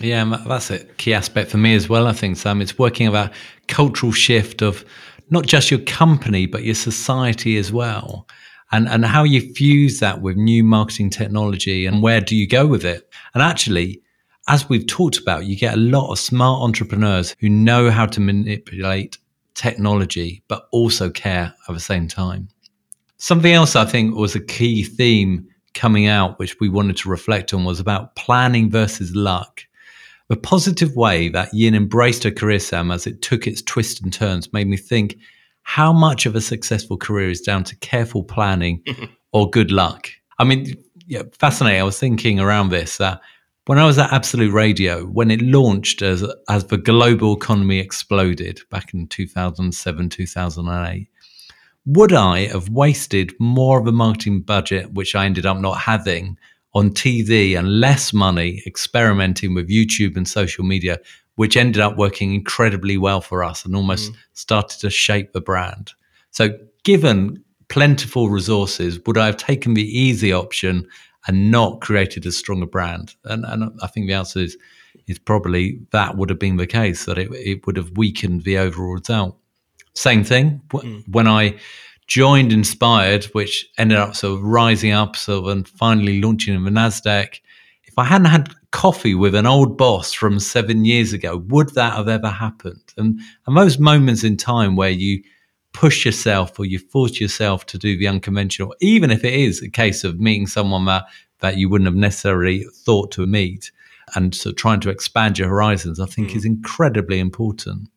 Yeah, 0.00 0.24
that's 0.46 0.70
a 0.70 0.84
key 0.84 1.12
aspect 1.12 1.50
for 1.50 1.56
me 1.56 1.74
as 1.74 1.88
well. 1.88 2.06
I 2.06 2.12
think 2.12 2.36
Sam, 2.36 2.60
it's 2.60 2.78
working 2.78 3.06
about 3.06 3.32
cultural 3.66 4.12
shift 4.12 4.62
of 4.62 4.84
not 5.30 5.46
just 5.46 5.70
your 5.70 5.80
company 5.80 6.46
but 6.46 6.62
your 6.62 6.76
society 6.76 7.56
as 7.56 7.72
well, 7.72 8.28
and 8.70 8.88
and 8.88 9.04
how 9.04 9.24
you 9.24 9.52
fuse 9.54 9.98
that 10.00 10.20
with 10.20 10.36
new 10.36 10.62
marketing 10.62 11.10
technology 11.10 11.86
and 11.86 12.02
where 12.02 12.20
do 12.20 12.36
you 12.36 12.46
go 12.46 12.66
with 12.66 12.84
it. 12.84 13.08
And 13.34 13.42
actually, 13.42 14.02
as 14.48 14.68
we've 14.68 14.86
talked 14.86 15.18
about, 15.18 15.44
you 15.44 15.56
get 15.56 15.74
a 15.74 15.78
lot 15.78 16.10
of 16.10 16.18
smart 16.18 16.62
entrepreneurs 16.62 17.36
who 17.38 17.50
know 17.50 17.90
how 17.90 18.06
to 18.06 18.20
manipulate 18.20 19.18
technology, 19.54 20.42
but 20.48 20.68
also 20.72 21.10
care 21.10 21.54
at 21.68 21.74
the 21.74 21.80
same 21.80 22.08
time. 22.08 22.48
Something 23.18 23.52
else 23.52 23.76
I 23.76 23.84
think 23.84 24.16
was 24.16 24.34
a 24.34 24.40
key 24.40 24.84
theme 24.84 25.46
coming 25.74 26.06
out, 26.06 26.38
which 26.38 26.58
we 26.60 26.68
wanted 26.68 26.96
to 26.98 27.10
reflect 27.10 27.52
on, 27.52 27.64
was 27.64 27.78
about 27.78 28.16
planning 28.16 28.70
versus 28.70 29.14
luck. 29.14 29.62
The 30.28 30.36
positive 30.36 30.94
way 30.96 31.28
that 31.30 31.52
Yin 31.52 31.74
embraced 31.74 32.22
her 32.24 32.30
career, 32.30 32.58
Sam, 32.58 32.90
as 32.90 33.06
it 33.06 33.22
took 33.22 33.46
its 33.46 33.60
twists 33.60 34.00
and 34.00 34.12
turns, 34.12 34.52
made 34.52 34.66
me 34.66 34.76
think 34.76 35.16
how 35.62 35.92
much 35.92 36.24
of 36.24 36.34
a 36.34 36.40
successful 36.40 36.96
career 36.96 37.28
is 37.28 37.40
down 37.40 37.64
to 37.64 37.76
careful 37.76 38.24
planning 38.24 38.82
or 39.32 39.50
good 39.50 39.70
luck. 39.70 40.08
I 40.38 40.44
mean, 40.44 40.74
yeah, 41.06 41.22
fascinating. 41.32 41.80
I 41.80 41.84
was 41.84 41.98
thinking 41.98 42.40
around 42.40 42.70
this 42.70 42.96
that 42.98 43.20
when 43.68 43.78
I 43.78 43.84
was 43.84 43.98
at 43.98 44.14
Absolute 44.14 44.50
Radio, 44.50 45.04
when 45.04 45.30
it 45.30 45.42
launched 45.42 46.00
as 46.00 46.24
as 46.48 46.64
the 46.64 46.78
global 46.78 47.36
economy 47.36 47.78
exploded 47.78 48.62
back 48.70 48.94
in 48.94 49.06
2007, 49.08 50.08
2008, 50.08 51.06
would 51.84 52.14
I 52.14 52.46
have 52.46 52.70
wasted 52.70 53.34
more 53.38 53.78
of 53.78 53.86
a 53.86 53.92
marketing 53.92 54.40
budget, 54.40 54.94
which 54.94 55.14
I 55.14 55.26
ended 55.26 55.44
up 55.44 55.58
not 55.58 55.76
having, 55.80 56.38
on 56.72 56.92
TV 56.92 57.58
and 57.58 57.78
less 57.78 58.14
money 58.14 58.62
experimenting 58.66 59.52
with 59.52 59.68
YouTube 59.68 60.16
and 60.16 60.26
social 60.26 60.64
media, 60.64 60.98
which 61.34 61.54
ended 61.54 61.82
up 61.82 61.98
working 61.98 62.32
incredibly 62.32 62.96
well 62.96 63.20
for 63.20 63.44
us 63.44 63.66
and 63.66 63.76
almost 63.76 64.12
mm. 64.12 64.16
started 64.32 64.80
to 64.80 64.88
shape 64.88 65.34
the 65.34 65.42
brand? 65.42 65.92
So, 66.30 66.58
given 66.84 67.44
plentiful 67.68 68.30
resources, 68.30 68.98
would 69.04 69.18
I 69.18 69.26
have 69.26 69.36
taken 69.36 69.74
the 69.74 69.84
easy 69.86 70.32
option 70.32 70.88
and 71.26 71.50
not 71.50 71.80
created 71.80 72.24
as 72.26 72.36
strong 72.36 72.58
a 72.58 72.60
stronger 72.60 72.70
brand? 72.70 73.14
And, 73.24 73.44
and 73.44 73.78
I 73.82 73.86
think 73.86 74.06
the 74.06 74.14
answer 74.14 74.40
is 74.40 74.56
is 75.06 75.18
probably 75.18 75.80
that 75.90 76.16
would 76.16 76.28
have 76.28 76.38
been 76.38 76.56
the 76.56 76.66
case 76.66 77.06
that 77.06 77.18
it, 77.18 77.30
it 77.32 77.66
would 77.66 77.76
have 77.76 77.96
weakened 77.96 78.44
the 78.44 78.58
overall 78.58 78.94
result. 78.94 79.36
Same 79.94 80.22
thing 80.22 80.60
mm. 80.68 81.02
when 81.08 81.26
I 81.26 81.58
joined 82.06 82.52
Inspired, 82.52 83.24
which 83.26 83.68
ended 83.78 83.98
up 83.98 84.14
sort 84.16 84.38
of 84.38 84.44
rising 84.44 84.92
up 84.92 85.16
sort 85.16 85.44
of 85.44 85.48
and 85.48 85.68
finally 85.68 86.20
launching 86.20 86.54
in 86.54 86.64
the 86.64 86.70
Nasdaq. 86.70 87.40
If 87.84 87.98
I 87.98 88.04
hadn't 88.04 88.26
had 88.26 88.54
coffee 88.70 89.14
with 89.14 89.34
an 89.34 89.46
old 89.46 89.76
boss 89.76 90.12
from 90.12 90.40
seven 90.40 90.84
years 90.84 91.12
ago, 91.12 91.38
would 91.48 91.74
that 91.74 91.94
have 91.94 92.08
ever 92.08 92.28
happened? 92.28 92.82
And 92.96 93.20
and 93.46 93.56
those 93.56 93.78
moments 93.78 94.24
in 94.24 94.36
time 94.36 94.76
where 94.76 94.90
you 94.90 95.22
push 95.78 96.04
yourself 96.04 96.58
or 96.58 96.64
you 96.64 96.76
force 96.76 97.20
yourself 97.20 97.64
to 97.66 97.78
do 97.78 97.96
the 97.96 98.08
unconventional, 98.08 98.74
even 98.80 99.12
if 99.12 99.22
it 99.22 99.32
is 99.32 99.62
a 99.62 99.70
case 99.70 100.02
of 100.02 100.18
meeting 100.18 100.48
someone 100.48 100.86
that, 100.86 101.04
that 101.38 101.56
you 101.56 101.68
wouldn't 101.68 101.86
have 101.86 101.94
necessarily 101.94 102.64
thought 102.84 103.12
to 103.12 103.24
meet 103.24 103.70
and 104.16 104.34
so 104.34 104.50
trying 104.50 104.80
to 104.80 104.90
expand 104.90 105.38
your 105.38 105.48
horizons, 105.48 106.00
I 106.00 106.06
think 106.06 106.30
mm. 106.30 106.36
is 106.36 106.44
incredibly 106.44 107.20
important. 107.20 107.88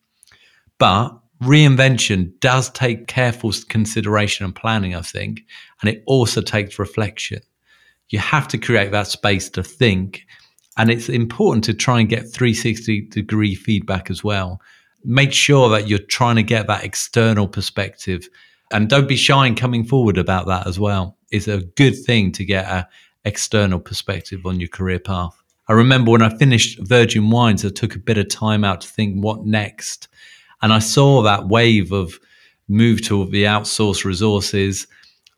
But 0.78 1.10
reinvention 1.42 2.38
does 2.38 2.70
take 2.70 3.08
careful 3.08 3.52
consideration 3.68 4.44
and 4.44 4.54
planning, 4.54 4.94
I 4.94 5.00
think, 5.00 5.42
and 5.80 5.90
it 5.90 6.04
also 6.06 6.40
takes 6.40 6.78
reflection. 6.78 7.40
You 8.10 8.20
have 8.20 8.46
to 8.48 8.58
create 8.58 8.92
that 8.92 9.08
space 9.08 9.48
to 9.50 9.62
think. 9.62 10.22
And 10.76 10.88
it's 10.88 11.08
important 11.08 11.64
to 11.64 11.74
try 11.74 11.98
and 11.98 12.08
get 12.08 12.30
360 12.30 13.08
degree 13.08 13.54
feedback 13.54 14.08
as 14.08 14.22
well 14.22 14.60
make 15.04 15.32
sure 15.32 15.68
that 15.70 15.88
you're 15.88 15.98
trying 15.98 16.36
to 16.36 16.42
get 16.42 16.66
that 16.66 16.84
external 16.84 17.48
perspective. 17.48 18.28
And 18.72 18.88
don't 18.88 19.08
be 19.08 19.16
shy 19.16 19.46
in 19.46 19.54
coming 19.54 19.84
forward 19.84 20.18
about 20.18 20.46
that 20.46 20.66
as 20.66 20.78
well. 20.78 21.16
It's 21.30 21.48
a 21.48 21.62
good 21.62 21.94
thing 22.04 22.32
to 22.32 22.44
get 22.44 22.66
a 22.66 22.88
external 23.24 23.78
perspective 23.78 24.46
on 24.46 24.58
your 24.58 24.68
career 24.68 24.98
path. 24.98 25.40
I 25.68 25.74
remember 25.74 26.10
when 26.10 26.22
i 26.22 26.36
finished 26.36 26.80
virgin 26.80 27.30
wines 27.30 27.64
i 27.64 27.68
took 27.68 27.94
a 27.94 28.00
bit 28.00 28.18
of 28.18 28.28
time 28.28 28.64
out 28.64 28.80
to 28.80 28.88
think 28.88 29.22
what 29.22 29.46
next? 29.46 30.08
And 30.60 30.72
i 30.72 30.80
saw 30.80 31.22
that 31.22 31.48
wave 31.48 31.92
of 31.92 32.18
move 32.68 33.02
to 33.02 33.26
the 33.26 33.44
outsourced 33.44 34.04
resources. 34.04 34.86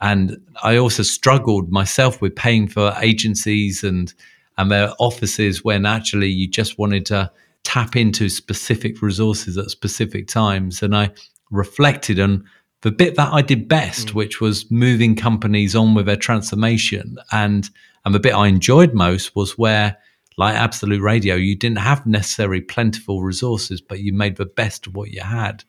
And 0.01 0.39
i 0.63 0.77
also 0.77 1.03
struggled 1.03 1.71
myself 1.71 2.23
with 2.23 2.35
paying 2.35 2.69
for 2.69 2.95
agencies 3.01 3.85
and 3.85 4.13
and 4.57 4.71
their 4.71 4.93
offices 4.99 5.65
when 5.65 5.85
actually 5.85 6.29
you 6.29 6.49
just 6.49 6.79
wanted 6.79 7.05
to 7.07 7.31
tap 7.65 7.97
into 7.97 8.29
specific 8.29 9.03
resources 9.03 9.59
at 9.59 9.71
specific 9.71 10.29
times. 10.29 10.83
And 10.83 10.97
I 10.97 11.11
reflected 11.51 12.21
on 12.21 12.45
the 12.83 12.93
bit 12.93 13.17
that 13.17 13.33
I 13.33 13.43
did 13.43 13.67
best, 13.67 14.09
mm. 14.09 14.15
which 14.15 14.41
was 14.41 14.71
moving 14.71 15.17
companies 15.17 15.75
on 15.75 15.95
with 15.95 16.07
their 16.07 16.17
transformation. 16.17 17.17
And 17.33 17.69
and 18.05 18.15
the 18.15 18.21
bit 18.21 18.35
I 18.35 18.47
enjoyed 18.49 18.93
most 18.93 19.35
was 19.35 19.57
where 19.57 19.97
like 20.37 20.57
Absolute 20.57 21.01
Radio, 21.01 21.37
you 21.37 21.57
didn't 21.57 21.79
have 21.79 22.07
necessarily 22.07 22.61
plentiful 22.61 23.23
resources, 23.23 23.81
but 23.81 24.01
you 24.01 24.13
made 24.13 24.37
the 24.37 24.47
best 24.47 24.87
of 24.87 24.95
what 24.95 25.11
you 25.11 25.21
had, 25.21 25.65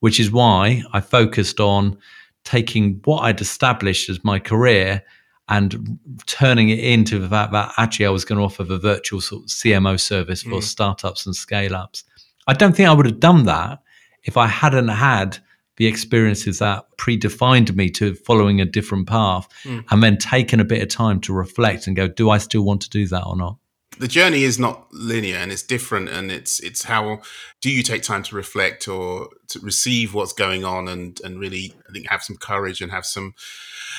which 0.00 0.20
is 0.20 0.30
why 0.30 0.82
I 0.92 1.00
focused 1.00 1.60
on 1.60 1.98
taking 2.44 3.00
what 3.04 3.20
I'd 3.20 3.40
established 3.40 4.08
as 4.08 4.24
my 4.24 4.38
career 4.38 5.02
and 5.48 5.98
turning 6.26 6.70
it 6.70 6.78
into 6.78 7.18
the 7.18 7.28
fact 7.28 7.52
that 7.52 7.72
actually 7.76 8.06
I 8.06 8.10
was 8.10 8.24
going 8.24 8.38
to 8.38 8.44
offer 8.44 8.64
the 8.64 8.78
virtual 8.78 9.20
sort 9.20 9.42
of 9.44 9.48
CMO 9.48 10.00
service 10.00 10.42
for 10.42 10.60
mm. 10.60 10.62
startups 10.62 11.26
and 11.26 11.36
scale 11.36 11.74
ups. 11.76 12.04
I 12.46 12.54
don't 12.54 12.74
think 12.74 12.88
I 12.88 12.92
would 12.92 13.06
have 13.06 13.20
done 13.20 13.44
that 13.44 13.82
if 14.22 14.36
I 14.36 14.46
hadn't 14.46 14.88
had 14.88 15.38
the 15.76 15.86
experiences 15.86 16.60
that 16.60 16.84
predefined 16.98 17.74
me 17.74 17.90
to 17.90 18.14
following 18.14 18.60
a 18.60 18.64
different 18.64 19.06
path 19.06 19.48
mm. 19.64 19.84
and 19.90 20.02
then 20.02 20.16
taken 20.16 20.60
a 20.60 20.64
bit 20.64 20.82
of 20.82 20.88
time 20.88 21.20
to 21.20 21.32
reflect 21.32 21.86
and 21.86 21.96
go, 21.96 22.08
do 22.08 22.30
I 22.30 22.38
still 22.38 22.62
want 22.62 22.80
to 22.82 22.90
do 22.90 23.06
that 23.08 23.24
or 23.26 23.36
not? 23.36 23.56
The 23.98 24.08
journey 24.08 24.42
is 24.42 24.58
not 24.58 24.86
linear 24.92 25.36
and 25.36 25.52
it's 25.52 25.62
different 25.62 26.08
and 26.08 26.32
it's 26.32 26.60
it's 26.60 26.84
how 26.84 27.20
do 27.60 27.70
you 27.70 27.82
take 27.82 28.02
time 28.02 28.22
to 28.22 28.34
reflect 28.34 28.88
or 28.88 29.28
to 29.48 29.60
receive 29.60 30.14
what's 30.14 30.32
going 30.32 30.64
on 30.64 30.88
and 30.88 31.20
and 31.22 31.38
really 31.38 31.74
i 31.88 31.92
think 31.92 32.08
have 32.08 32.22
some 32.22 32.36
courage 32.36 32.80
and 32.80 32.90
have 32.90 33.06
some 33.06 33.34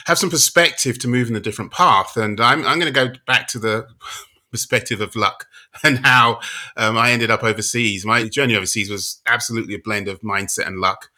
have 0.06 0.18
some 0.18 0.30
perspective 0.30 1.00
to 1.00 1.08
move 1.08 1.30
in 1.30 1.36
a 1.36 1.40
different 1.40 1.72
path. 1.72 2.18
And 2.18 2.40
i'm, 2.40 2.66
I'm 2.66 2.80
going 2.80 2.94
to 2.94 3.06
go 3.06 3.14
back 3.26 3.48
to 3.50 3.60
the 3.60 3.88
perspective 4.52 5.02
of 5.02 5.16
luck 5.16 5.48
and 5.84 6.06
how 6.06 6.40
um, 6.78 6.98
i 6.98 7.12
ended 7.12 7.32
up 7.32 7.44
overseas. 7.44 8.06
My 8.06 8.28
journey 8.28 8.56
overseas 8.56 8.90
was 8.90 9.22
absolutely 9.26 9.76
a 9.76 9.80
blend 9.80 10.08
of 10.08 10.22
mindset 10.22 10.68
and 10.68 10.80
luck. 10.80 11.10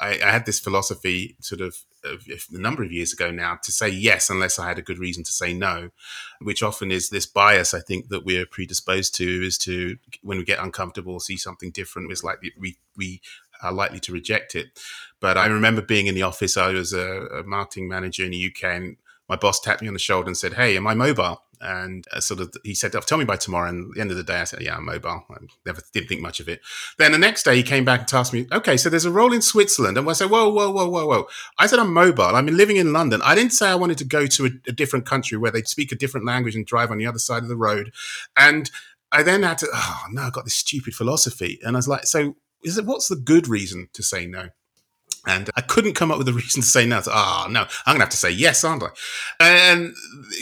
I, 0.00 0.20
I 0.24 0.30
had 0.30 0.46
this 0.46 0.60
philosophy 0.60 1.36
sort 1.40 1.60
of, 1.60 1.68
of, 1.68 1.76
a 2.04 2.58
number 2.58 2.82
of 2.82 2.92
years 2.92 3.12
ago 3.12 3.30
now 3.30 3.58
to 3.62 3.72
say 3.72 3.88
yes 3.88 4.30
unless 4.30 4.58
I 4.58 4.68
had 4.68 4.78
a 4.78 4.82
good 4.82 4.98
reason 4.98 5.24
to 5.24 5.32
say 5.32 5.52
no, 5.52 5.90
which 6.40 6.62
often 6.62 6.90
is 6.90 7.10
this 7.10 7.26
bias 7.26 7.74
I 7.74 7.80
think 7.80 8.08
that 8.08 8.24
we're 8.24 8.46
predisposed 8.46 9.14
to 9.16 9.46
is 9.46 9.58
to 9.58 9.96
when 10.22 10.38
we 10.38 10.44
get 10.44 10.62
uncomfortable, 10.62 11.20
see 11.20 11.36
something 11.36 11.70
different, 11.70 12.12
it's 12.12 12.24
like 12.24 12.38
we 12.58 12.76
we 12.96 13.20
are 13.62 13.72
likely 13.72 14.00
to 14.00 14.12
reject 14.12 14.54
it. 14.54 14.68
But 15.20 15.36
I 15.36 15.46
remember 15.46 15.82
being 15.82 16.06
in 16.06 16.14
the 16.14 16.22
office. 16.22 16.56
I 16.56 16.72
was 16.72 16.92
a, 16.92 17.26
a 17.26 17.42
marketing 17.44 17.88
manager 17.88 18.24
in 18.24 18.30
the 18.30 18.46
UK, 18.46 18.64
and 18.64 18.96
my 19.28 19.36
boss 19.36 19.60
tapped 19.60 19.82
me 19.82 19.88
on 19.88 19.94
the 19.94 20.00
shoulder 20.00 20.28
and 20.28 20.36
said, 20.36 20.54
"Hey, 20.54 20.76
am 20.76 20.86
I 20.86 20.94
mobile?" 20.94 21.42
And 21.60 22.04
uh, 22.12 22.20
sort 22.20 22.40
of, 22.40 22.54
he 22.64 22.74
said, 22.74 22.94
oh, 22.94 23.00
"Tell 23.00 23.18
me 23.18 23.24
by 23.24 23.36
tomorrow." 23.36 23.68
And 23.68 23.90
at 23.90 23.94
the 23.94 24.00
end 24.00 24.10
of 24.10 24.16
the 24.16 24.22
day, 24.22 24.40
I 24.40 24.44
said, 24.44 24.62
"Yeah, 24.62 24.76
I'm 24.76 24.84
mobile." 24.84 25.24
I 25.30 25.36
never 25.66 25.82
did 25.92 26.08
think 26.08 26.20
much 26.20 26.40
of 26.40 26.48
it. 26.48 26.60
Then 26.98 27.12
the 27.12 27.18
next 27.18 27.42
day, 27.42 27.56
he 27.56 27.62
came 27.62 27.84
back 27.84 28.00
and 28.00 28.14
asked 28.14 28.32
me, 28.32 28.46
"Okay, 28.52 28.76
so 28.76 28.88
there's 28.88 29.04
a 29.04 29.10
role 29.10 29.32
in 29.32 29.42
Switzerland." 29.42 29.98
And 29.98 30.08
I 30.08 30.12
said, 30.12 30.30
"Whoa, 30.30 30.48
whoa, 30.48 30.70
whoa, 30.70 30.88
whoa, 30.88 31.06
whoa!" 31.06 31.28
I 31.58 31.66
said, 31.66 31.78
"I'm 31.78 31.92
mobile. 31.92 32.36
I'm 32.36 32.46
living 32.46 32.76
in 32.76 32.92
London. 32.92 33.20
I 33.24 33.34
didn't 33.34 33.52
say 33.52 33.68
I 33.68 33.74
wanted 33.74 33.98
to 33.98 34.04
go 34.04 34.26
to 34.26 34.46
a, 34.46 34.50
a 34.68 34.72
different 34.72 35.06
country 35.06 35.38
where 35.38 35.50
they 35.50 35.62
speak 35.62 35.92
a 35.92 35.96
different 35.96 36.26
language 36.26 36.54
and 36.54 36.66
drive 36.66 36.90
on 36.90 36.98
the 36.98 37.06
other 37.06 37.18
side 37.18 37.42
of 37.42 37.48
the 37.48 37.56
road." 37.56 37.92
And 38.36 38.70
I 39.10 39.22
then 39.22 39.42
had 39.42 39.58
to, 39.58 39.68
oh 39.72 40.04
no, 40.10 40.22
I 40.22 40.30
got 40.30 40.44
this 40.44 40.54
stupid 40.54 40.94
philosophy, 40.94 41.58
and 41.62 41.76
I 41.76 41.78
was 41.78 41.88
like, 41.88 42.06
"So, 42.06 42.36
is 42.62 42.78
it 42.78 42.86
what's 42.86 43.08
the 43.08 43.16
good 43.16 43.48
reason 43.48 43.88
to 43.94 44.02
say 44.02 44.26
no?" 44.26 44.50
And 45.28 45.50
I 45.56 45.60
couldn't 45.60 45.92
come 45.92 46.10
up 46.10 46.16
with 46.16 46.28
a 46.28 46.32
reason 46.32 46.62
to 46.62 46.66
say 46.66 46.86
no. 46.86 47.02
Ah, 47.06 47.44
oh, 47.46 47.50
no, 47.50 47.60
I'm 47.84 47.92
going 47.92 47.98
to 47.98 48.04
have 48.04 48.10
to 48.10 48.16
say 48.16 48.30
yes, 48.30 48.64
aren't 48.64 48.82
I? 48.82 48.88
And 49.38 49.94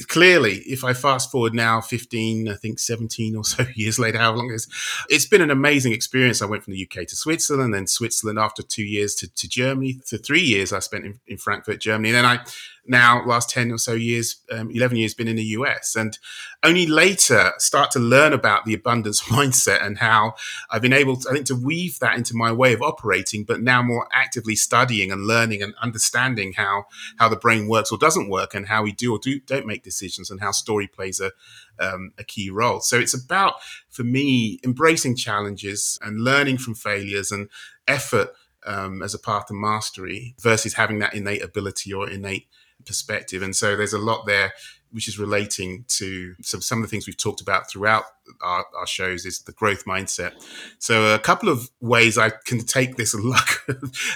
clearly, 0.07 0.59
if 0.59 0.85
I 0.85 0.92
fast 0.92 1.33
forward 1.33 1.55
now 1.55 1.81
15, 1.81 2.49
I 2.49 2.55
think 2.55 2.79
17 2.79 3.35
or 3.35 3.44
so 3.44 3.64
years 3.75 3.99
later, 3.99 4.18
how 4.18 4.33
long 4.33 4.51
it 4.51 4.55
is, 4.55 4.68
it's 5.11 5.27
been 5.27 5.42
an 5.42 5.51
amazing 5.51 5.92
experience. 5.92 6.40
I 6.40 6.46
went 6.46 6.62
from 6.62 6.75
the 6.75 6.88
UK 6.88 7.07
to 7.09 7.16
Switzerland, 7.16 7.75
then 7.75 7.88
Switzerland 7.88 8.38
after 8.38 8.62
two 8.62 8.85
years 8.85 9.16
to, 9.16 9.29
to 9.35 9.49
Germany. 9.49 10.01
For 10.07 10.18
three 10.18 10.40
years, 10.40 10.72
I 10.72 10.79
spent 10.79 11.05
in, 11.05 11.18
in 11.27 11.37
Frankfurt, 11.37 11.81
Germany. 11.81 12.11
And 12.11 12.18
then 12.18 12.25
I 12.25 12.44
now 12.88 13.25
last 13.25 13.51
10 13.51 13.72
or 13.72 13.79
so 13.79 13.92
years 13.92 14.37
um, 14.51 14.70
11 14.70 14.96
years 14.96 15.14
been 15.14 15.29
in 15.29 15.37
the 15.37 15.44
us 15.44 15.96
and 15.96 16.18
only 16.62 16.87
later 16.87 17.53
start 17.59 17.90
to 17.90 17.99
learn 17.99 18.33
about 18.33 18.64
the 18.64 18.75
abundance 18.75 19.22
mindset 19.29 19.85
and 19.85 19.99
how 19.99 20.35
i've 20.70 20.83
been 20.83 20.92
able 20.92 21.16
to 21.16 21.29
i 21.29 21.33
think 21.33 21.46
to 21.46 21.55
weave 21.55 21.99
that 21.99 22.16
into 22.16 22.35
my 22.35 22.53
way 22.53 22.72
of 22.72 22.83
operating 22.83 23.44
but 23.44 23.61
now 23.61 23.83
more 23.83 24.09
actively 24.12 24.57
studying 24.57 25.11
and 25.11 25.27
learning 25.27 25.62
and 25.62 25.75
understanding 25.83 26.53
how 26.55 26.85
how 27.18 27.29
the 27.29 27.37
brain 27.37 27.68
works 27.68 27.90
or 27.90 27.99
doesn't 27.99 28.29
work 28.29 28.55
and 28.55 28.66
how 28.66 28.83
we 28.83 28.92
do 28.92 29.12
or 29.12 29.18
do, 29.18 29.40
don't 29.40 29.66
make 29.66 29.83
decisions 29.83 30.31
and 30.31 30.40
how 30.40 30.51
story 30.51 30.87
plays 30.87 31.20
a 31.20 31.33
um, 31.79 32.12
a 32.18 32.25
key 32.25 32.51
role. 32.51 32.81
So 32.81 32.99
it's 32.99 33.14
about 33.14 33.57
for 33.88 34.05
me 34.05 34.61
embracing 34.64 35.16
challenges 35.16 35.99
and 36.03 36.20
learning 36.20 36.59
from 36.59 36.75
failures 36.75 37.31
and 37.31 37.49
effort 37.87 38.31
um, 38.66 39.03
as 39.03 39.14
a 39.14 39.18
path 39.18 39.46
to 39.46 39.55
mastery 39.55 40.35
versus 40.40 40.75
having 40.75 40.99
that 40.99 41.14
innate 41.14 41.42
ability 41.42 41.92
or 41.92 42.09
innate 42.09 42.49
perspective. 42.87 43.42
And 43.42 43.55
so 43.55 43.77
there's 43.77 43.92
a 43.92 43.99
lot 43.99 44.27
there 44.27 44.53
which 44.92 45.09
is 45.09 45.18
relating 45.18 45.85
to 45.88 46.35
some, 46.40 46.62
some 46.62 46.79
of 46.79 46.83
the 46.83 46.88
things 46.88 47.07
we've 47.07 47.16
talked 47.16 47.40
about 47.40 47.68
throughout 47.68 48.05
our, 48.42 48.64
our, 48.79 48.87
shows 48.87 49.27
is 49.27 49.40
the 49.40 49.53
growth 49.53 49.85
mindset. 49.85 50.33
So 50.79 51.14
a 51.14 51.18
couple 51.18 51.49
of 51.49 51.70
ways 51.81 52.16
I 52.16 52.31
can 52.31 52.61
take 52.61 52.96
this 52.96 53.14
luck 53.18 53.66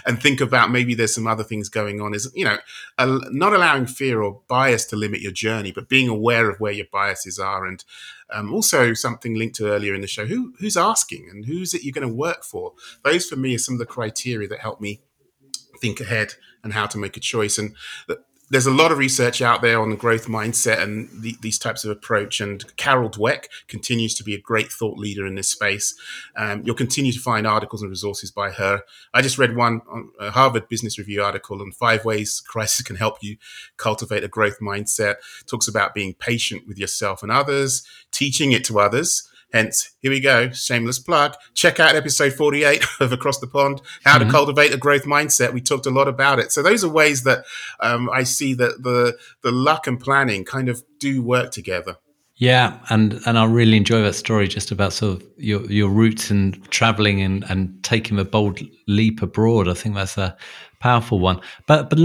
and 0.06 0.22
think 0.22 0.40
about 0.40 0.70
maybe 0.70 0.94
there's 0.94 1.14
some 1.14 1.26
other 1.26 1.44
things 1.44 1.68
going 1.68 2.00
on 2.00 2.14
is, 2.14 2.30
you 2.34 2.44
know, 2.44 2.56
not 2.98 3.52
allowing 3.52 3.86
fear 3.86 4.22
or 4.22 4.40
bias 4.48 4.86
to 4.86 4.96
limit 4.96 5.20
your 5.20 5.32
journey, 5.32 5.72
but 5.72 5.88
being 5.88 6.08
aware 6.08 6.48
of 6.48 6.60
where 6.60 6.72
your 6.72 6.86
biases 6.90 7.38
are. 7.38 7.66
And 7.66 7.84
um, 8.32 8.52
also 8.52 8.94
something 8.94 9.34
linked 9.34 9.56
to 9.56 9.70
earlier 9.70 9.94
in 9.94 10.00
the 10.00 10.06
show, 10.06 10.26
who, 10.26 10.54
who's 10.60 10.76
asking 10.76 11.28
and 11.30 11.44
who's 11.44 11.74
it 11.74 11.82
you're 11.82 11.92
going 11.92 12.08
to 12.08 12.14
work 12.14 12.44
for? 12.44 12.72
Those 13.04 13.28
for 13.28 13.36
me 13.36 13.56
are 13.56 13.58
some 13.58 13.74
of 13.74 13.80
the 13.80 13.86
criteria 13.86 14.48
that 14.48 14.60
help 14.60 14.80
me 14.80 15.02
think 15.80 16.00
ahead 16.00 16.34
and 16.62 16.72
how 16.72 16.86
to 16.86 16.98
make 16.98 17.16
a 17.16 17.20
choice. 17.20 17.58
And 17.58 17.74
there's 18.50 18.66
a 18.66 18.72
lot 18.72 18.90
of 18.90 18.98
research 18.98 19.40
out 19.40 19.62
there 19.62 19.80
on 19.80 19.90
the 19.90 19.96
growth 19.96 20.26
mindset 20.26 20.80
and 20.80 21.08
the, 21.22 21.36
these 21.40 21.58
types 21.58 21.84
of 21.84 21.90
approach. 21.90 22.40
And 22.40 22.64
Carol 22.76 23.08
Dweck 23.08 23.44
continues 23.68 24.14
to 24.16 24.24
be 24.24 24.34
a 24.34 24.40
great 24.40 24.72
thought 24.72 24.98
leader 24.98 25.24
in 25.24 25.36
this 25.36 25.48
space. 25.48 25.94
Um, 26.36 26.62
you'll 26.64 26.74
continue 26.74 27.12
to 27.12 27.20
find 27.20 27.46
articles 27.46 27.80
and 27.80 27.90
resources 27.90 28.32
by 28.32 28.50
her. 28.50 28.82
I 29.14 29.22
just 29.22 29.38
read 29.38 29.56
one 29.56 29.82
a 30.18 30.32
Harvard 30.32 30.68
Business 30.68 30.98
Review 30.98 31.22
article 31.22 31.62
on 31.62 31.70
five 31.70 32.04
ways 32.04 32.40
crisis 32.40 32.82
can 32.82 32.96
help 32.96 33.22
you 33.22 33.36
cultivate 33.76 34.24
a 34.24 34.28
growth 34.28 34.58
mindset. 34.60 35.16
It 35.40 35.46
talks 35.46 35.68
about 35.68 35.94
being 35.94 36.14
patient 36.14 36.66
with 36.66 36.78
yourself 36.78 37.22
and 37.22 37.30
others, 37.30 37.86
teaching 38.10 38.50
it 38.52 38.64
to 38.64 38.80
others 38.80 39.28
Hence, 39.52 39.96
here 40.00 40.10
we 40.10 40.20
go. 40.20 40.50
Shameless 40.50 40.98
plug. 40.98 41.34
Check 41.54 41.80
out 41.80 41.96
episode 41.96 42.32
48 42.32 42.84
of 43.00 43.12
Across 43.12 43.40
the 43.40 43.46
Pond, 43.46 43.82
How 44.04 44.18
mm-hmm. 44.18 44.26
to 44.26 44.32
Cultivate 44.32 44.72
a 44.72 44.76
Growth 44.76 45.04
Mindset. 45.04 45.52
We 45.52 45.60
talked 45.60 45.86
a 45.86 45.90
lot 45.90 46.08
about 46.08 46.38
it. 46.38 46.52
So 46.52 46.62
those 46.62 46.84
are 46.84 46.88
ways 46.88 47.24
that 47.24 47.44
um, 47.80 48.08
I 48.10 48.22
see 48.22 48.54
that 48.54 48.82
the 48.82 49.16
the 49.42 49.50
luck 49.50 49.86
and 49.86 49.98
planning 49.98 50.44
kind 50.44 50.68
of 50.68 50.82
do 50.98 51.22
work 51.22 51.50
together. 51.50 51.96
Yeah, 52.36 52.78
and 52.88 53.20
and 53.26 53.38
I 53.38 53.44
really 53.44 53.76
enjoy 53.76 54.00
that 54.02 54.14
story 54.14 54.48
just 54.48 54.70
about 54.70 54.94
sort 54.94 55.20
of 55.20 55.28
your 55.36 55.62
your 55.70 55.90
roots 55.90 56.30
and 56.30 56.62
traveling 56.70 57.20
and 57.20 57.44
and 57.50 57.82
taking 57.84 58.18
a 58.18 58.24
bold 58.24 58.60
leap 58.86 59.20
abroad. 59.20 59.68
I 59.68 59.74
think 59.74 59.94
that's 59.94 60.16
a 60.16 60.36
powerful 60.78 61.18
one. 61.18 61.40
But 61.66 61.90
but 61.90 61.98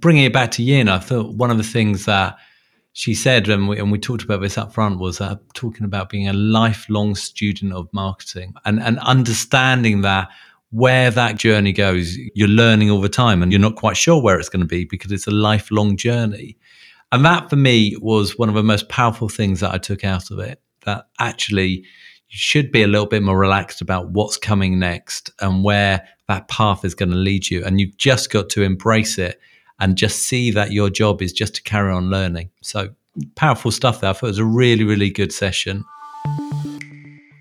bringing 0.00 0.24
it 0.24 0.32
back 0.32 0.52
to 0.52 0.62
Yin, 0.62 0.88
I 0.88 0.98
thought 0.98 1.34
one 1.34 1.50
of 1.50 1.58
the 1.58 1.62
things 1.62 2.06
that 2.06 2.38
she 2.92 3.14
said, 3.14 3.48
and 3.48 3.68
we, 3.68 3.78
and 3.78 3.90
we 3.90 3.98
talked 3.98 4.22
about 4.22 4.42
this 4.42 4.58
up 4.58 4.72
front, 4.72 4.98
was 4.98 5.20
uh, 5.20 5.36
talking 5.54 5.84
about 5.84 6.10
being 6.10 6.28
a 6.28 6.32
lifelong 6.32 7.14
student 7.14 7.72
of 7.72 7.88
marketing 7.92 8.54
and, 8.64 8.80
and 8.80 8.98
understanding 9.00 10.02
that 10.02 10.28
where 10.70 11.10
that 11.10 11.36
journey 11.36 11.72
goes, 11.72 12.16
you're 12.34 12.48
learning 12.48 12.90
all 12.90 13.00
the 13.00 13.08
time 13.08 13.42
and 13.42 13.52
you're 13.52 13.60
not 13.60 13.76
quite 13.76 13.96
sure 13.96 14.20
where 14.20 14.38
it's 14.38 14.48
going 14.48 14.60
to 14.60 14.66
be 14.66 14.84
because 14.84 15.12
it's 15.12 15.26
a 15.26 15.30
lifelong 15.30 15.96
journey. 15.96 16.56
And 17.12 17.24
that 17.26 17.50
for 17.50 17.56
me 17.56 17.94
was 18.00 18.38
one 18.38 18.48
of 18.48 18.54
the 18.54 18.62
most 18.62 18.88
powerful 18.88 19.28
things 19.28 19.60
that 19.60 19.72
I 19.72 19.78
took 19.78 20.02
out 20.02 20.30
of 20.30 20.38
it. 20.38 20.60
That 20.86 21.08
actually 21.18 21.84
you 22.32 22.38
should 22.38 22.72
be 22.72 22.82
a 22.82 22.88
little 22.88 23.06
bit 23.06 23.22
more 23.22 23.38
relaxed 23.38 23.82
about 23.82 24.10
what's 24.10 24.38
coming 24.38 24.78
next 24.78 25.30
and 25.40 25.62
where 25.62 26.08
that 26.28 26.48
path 26.48 26.84
is 26.86 26.94
going 26.94 27.10
to 27.10 27.16
lead 27.16 27.50
you. 27.50 27.62
And 27.64 27.78
you've 27.78 27.98
just 27.98 28.30
got 28.30 28.48
to 28.50 28.62
embrace 28.62 29.18
it 29.18 29.38
and 29.82 29.98
just 29.98 30.20
see 30.28 30.52
that 30.52 30.70
your 30.70 30.88
job 30.88 31.20
is 31.20 31.32
just 31.32 31.56
to 31.56 31.62
carry 31.64 31.92
on 31.92 32.08
learning. 32.08 32.48
So 32.62 32.90
powerful 33.34 33.72
stuff 33.72 34.00
there. 34.00 34.10
I 34.10 34.12
thought 34.12 34.28
it 34.28 34.30
was 34.30 34.38
a 34.38 34.44
really, 34.44 34.84
really 34.84 35.10
good 35.10 35.32
session. 35.32 35.84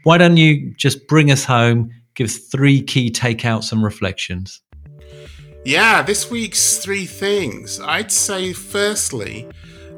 Why 0.05 0.17
don't 0.17 0.37
you 0.37 0.73
just 0.75 1.07
bring 1.07 1.29
us 1.29 1.45
home, 1.45 1.91
give 2.15 2.25
us 2.25 2.37
three 2.37 2.81
key 2.81 3.11
takeouts 3.11 3.71
and 3.71 3.83
reflections? 3.83 4.59
Yeah, 5.65 6.01
this 6.01 6.31
week's 6.31 6.79
three 6.79 7.05
things. 7.05 7.79
I'd 7.79 8.11
say, 8.11 8.53
firstly, 8.53 9.47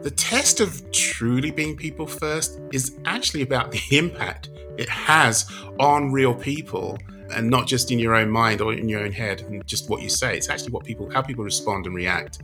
the 0.01 0.12
test 0.12 0.60
of 0.60 0.91
truly 0.91 1.49
being 1.49 1.77
people 1.77 2.06
first 2.06 2.60
is 2.73 2.99
actually 3.06 3.43
about 3.43 3.71
the 3.71 3.82
impact 3.97 4.49
it 4.77 4.89
has 4.89 5.49
on 5.79 6.12
real 6.12 6.36
people 6.36 6.97
and 7.31 7.49
not 7.49 7.67
just 7.67 7.91
in 7.91 7.99
your 7.99 8.15
own 8.15 8.29
mind 8.29 8.62
or 8.62 8.73
in 8.73 8.89
your 8.89 9.01
own 9.01 9.12
head 9.12 9.41
and 9.41 9.65
just 9.67 9.89
what 9.89 10.01
you 10.01 10.09
say. 10.09 10.36
It's 10.36 10.49
actually 10.49 10.71
what 10.71 10.83
people, 10.83 11.09
how 11.09 11.21
people 11.21 11.43
respond 11.43 11.86
and 11.86 11.95
react. 11.95 12.39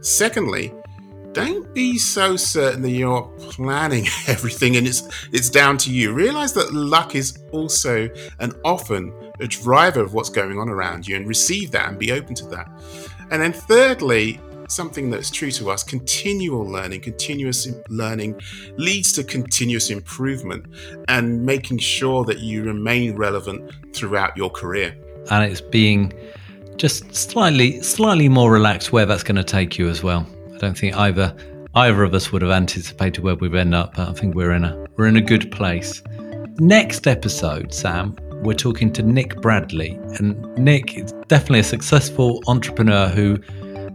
Secondly, 0.00 0.72
don't 1.32 1.72
be 1.74 1.96
so 1.96 2.36
certain 2.36 2.82
that 2.82 2.90
you're 2.90 3.22
planning 3.38 4.06
everything 4.26 4.76
and 4.76 4.86
it's 4.86 5.02
it's 5.32 5.48
down 5.48 5.78
to 5.78 5.90
you. 5.92 6.12
Realize 6.12 6.52
that 6.52 6.72
luck 6.72 7.14
is 7.14 7.42
also 7.52 8.10
and 8.38 8.54
often 8.64 9.12
a 9.40 9.46
driver 9.46 10.00
of 10.00 10.14
what's 10.14 10.28
going 10.28 10.58
on 10.58 10.68
around 10.68 11.08
you 11.08 11.16
and 11.16 11.26
receive 11.26 11.70
that 11.70 11.88
and 11.88 11.98
be 11.98 12.12
open 12.12 12.34
to 12.34 12.46
that. 12.48 12.70
And 13.30 13.40
then 13.40 13.52
thirdly, 13.52 14.40
something 14.72 15.10
that's 15.10 15.30
true 15.30 15.50
to 15.52 15.70
us. 15.70 15.82
Continual 15.82 16.64
learning, 16.64 17.00
continuous 17.00 17.68
learning 17.88 18.40
leads 18.76 19.12
to 19.12 19.24
continuous 19.24 19.90
improvement 19.90 20.66
and 21.08 21.44
making 21.44 21.78
sure 21.78 22.24
that 22.24 22.38
you 22.38 22.64
remain 22.64 23.16
relevant 23.16 23.70
throughout 23.94 24.36
your 24.36 24.50
career. 24.50 24.96
And 25.30 25.50
it's 25.50 25.60
being 25.60 26.12
just 26.76 27.14
slightly 27.14 27.80
slightly 27.80 28.28
more 28.28 28.50
relaxed 28.50 28.92
where 28.92 29.06
that's 29.06 29.22
going 29.22 29.36
to 29.36 29.44
take 29.44 29.78
you 29.78 29.88
as 29.88 30.02
well. 30.02 30.26
I 30.54 30.58
don't 30.58 30.76
think 30.76 30.96
either 30.96 31.34
either 31.74 32.02
of 32.02 32.14
us 32.14 32.32
would 32.32 32.42
have 32.42 32.50
anticipated 32.50 33.22
where 33.22 33.34
we'd 33.34 33.54
end 33.54 33.74
up, 33.74 33.94
but 33.96 34.08
I 34.08 34.12
think 34.12 34.34
we're 34.34 34.52
in 34.52 34.64
a 34.64 34.86
we're 34.96 35.06
in 35.06 35.16
a 35.16 35.22
good 35.22 35.50
place. 35.52 36.02
Next 36.58 37.06
episode, 37.06 37.72
Sam, 37.72 38.16
we're 38.42 38.54
talking 38.54 38.92
to 38.94 39.02
Nick 39.02 39.40
Bradley, 39.40 39.98
and 40.18 40.42
Nick 40.58 40.96
is 40.98 41.12
definitely 41.28 41.60
a 41.60 41.64
successful 41.64 42.42
entrepreneur 42.46 43.08
who 43.08 43.38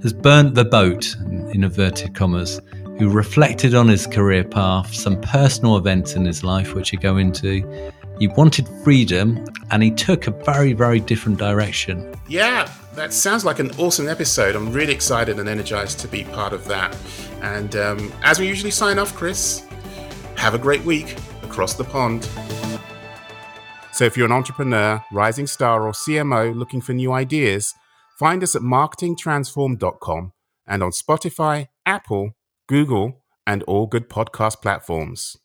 has 0.03 0.13
burnt 0.13 0.55
the 0.55 0.65
boat 0.65 1.15
in 1.25 1.63
inverted 1.63 2.15
commas, 2.15 2.61
who 2.99 3.09
reflected 3.09 3.75
on 3.75 3.87
his 3.87 4.07
career 4.07 4.43
path, 4.43 4.93
some 4.93 5.19
personal 5.21 5.77
events 5.77 6.15
in 6.15 6.25
his 6.25 6.43
life 6.43 6.73
which 6.73 6.89
he 6.89 6.97
go 6.97 7.17
into. 7.17 7.91
He 8.19 8.27
wanted 8.27 8.67
freedom 8.83 9.45
and 9.69 9.83
he 9.83 9.91
took 9.91 10.27
a 10.27 10.31
very, 10.31 10.73
very 10.73 10.99
different 10.99 11.37
direction. 11.37 12.15
Yeah, 12.27 12.71
that 12.95 13.13
sounds 13.13 13.45
like 13.45 13.59
an 13.59 13.71
awesome 13.77 14.07
episode. 14.07 14.55
I'm 14.55 14.73
really 14.73 14.93
excited 14.93 15.39
and 15.39 15.47
energized 15.47 15.99
to 15.99 16.07
be 16.07 16.23
part 16.23 16.53
of 16.53 16.65
that. 16.65 16.97
And 17.41 17.75
um, 17.75 18.13
as 18.23 18.39
we 18.39 18.47
usually 18.47 18.71
sign 18.71 18.97
off, 18.97 19.15
Chris, 19.15 19.65
have 20.35 20.55
a 20.55 20.57
great 20.57 20.83
week 20.83 21.15
across 21.43 21.75
the 21.75 21.83
pond. 21.83 22.27
So 23.91 24.05
if 24.05 24.17
you're 24.17 24.25
an 24.25 24.31
entrepreneur, 24.31 25.03
rising 25.11 25.47
star, 25.47 25.85
or 25.85 25.91
CMO 25.91 26.55
looking 26.55 26.81
for 26.81 26.93
new 26.93 27.11
ideas, 27.11 27.73
find 28.17 28.43
us 28.43 28.55
at 28.55 28.61
marketingtransform.com 28.61 30.31
and 30.65 30.83
on 30.83 30.91
Spotify, 30.91 31.67
Apple, 31.85 32.31
Google, 32.67 33.23
and 33.45 33.63
all 33.63 33.87
good 33.87 34.09
podcast 34.09 34.61
platforms. 34.61 35.37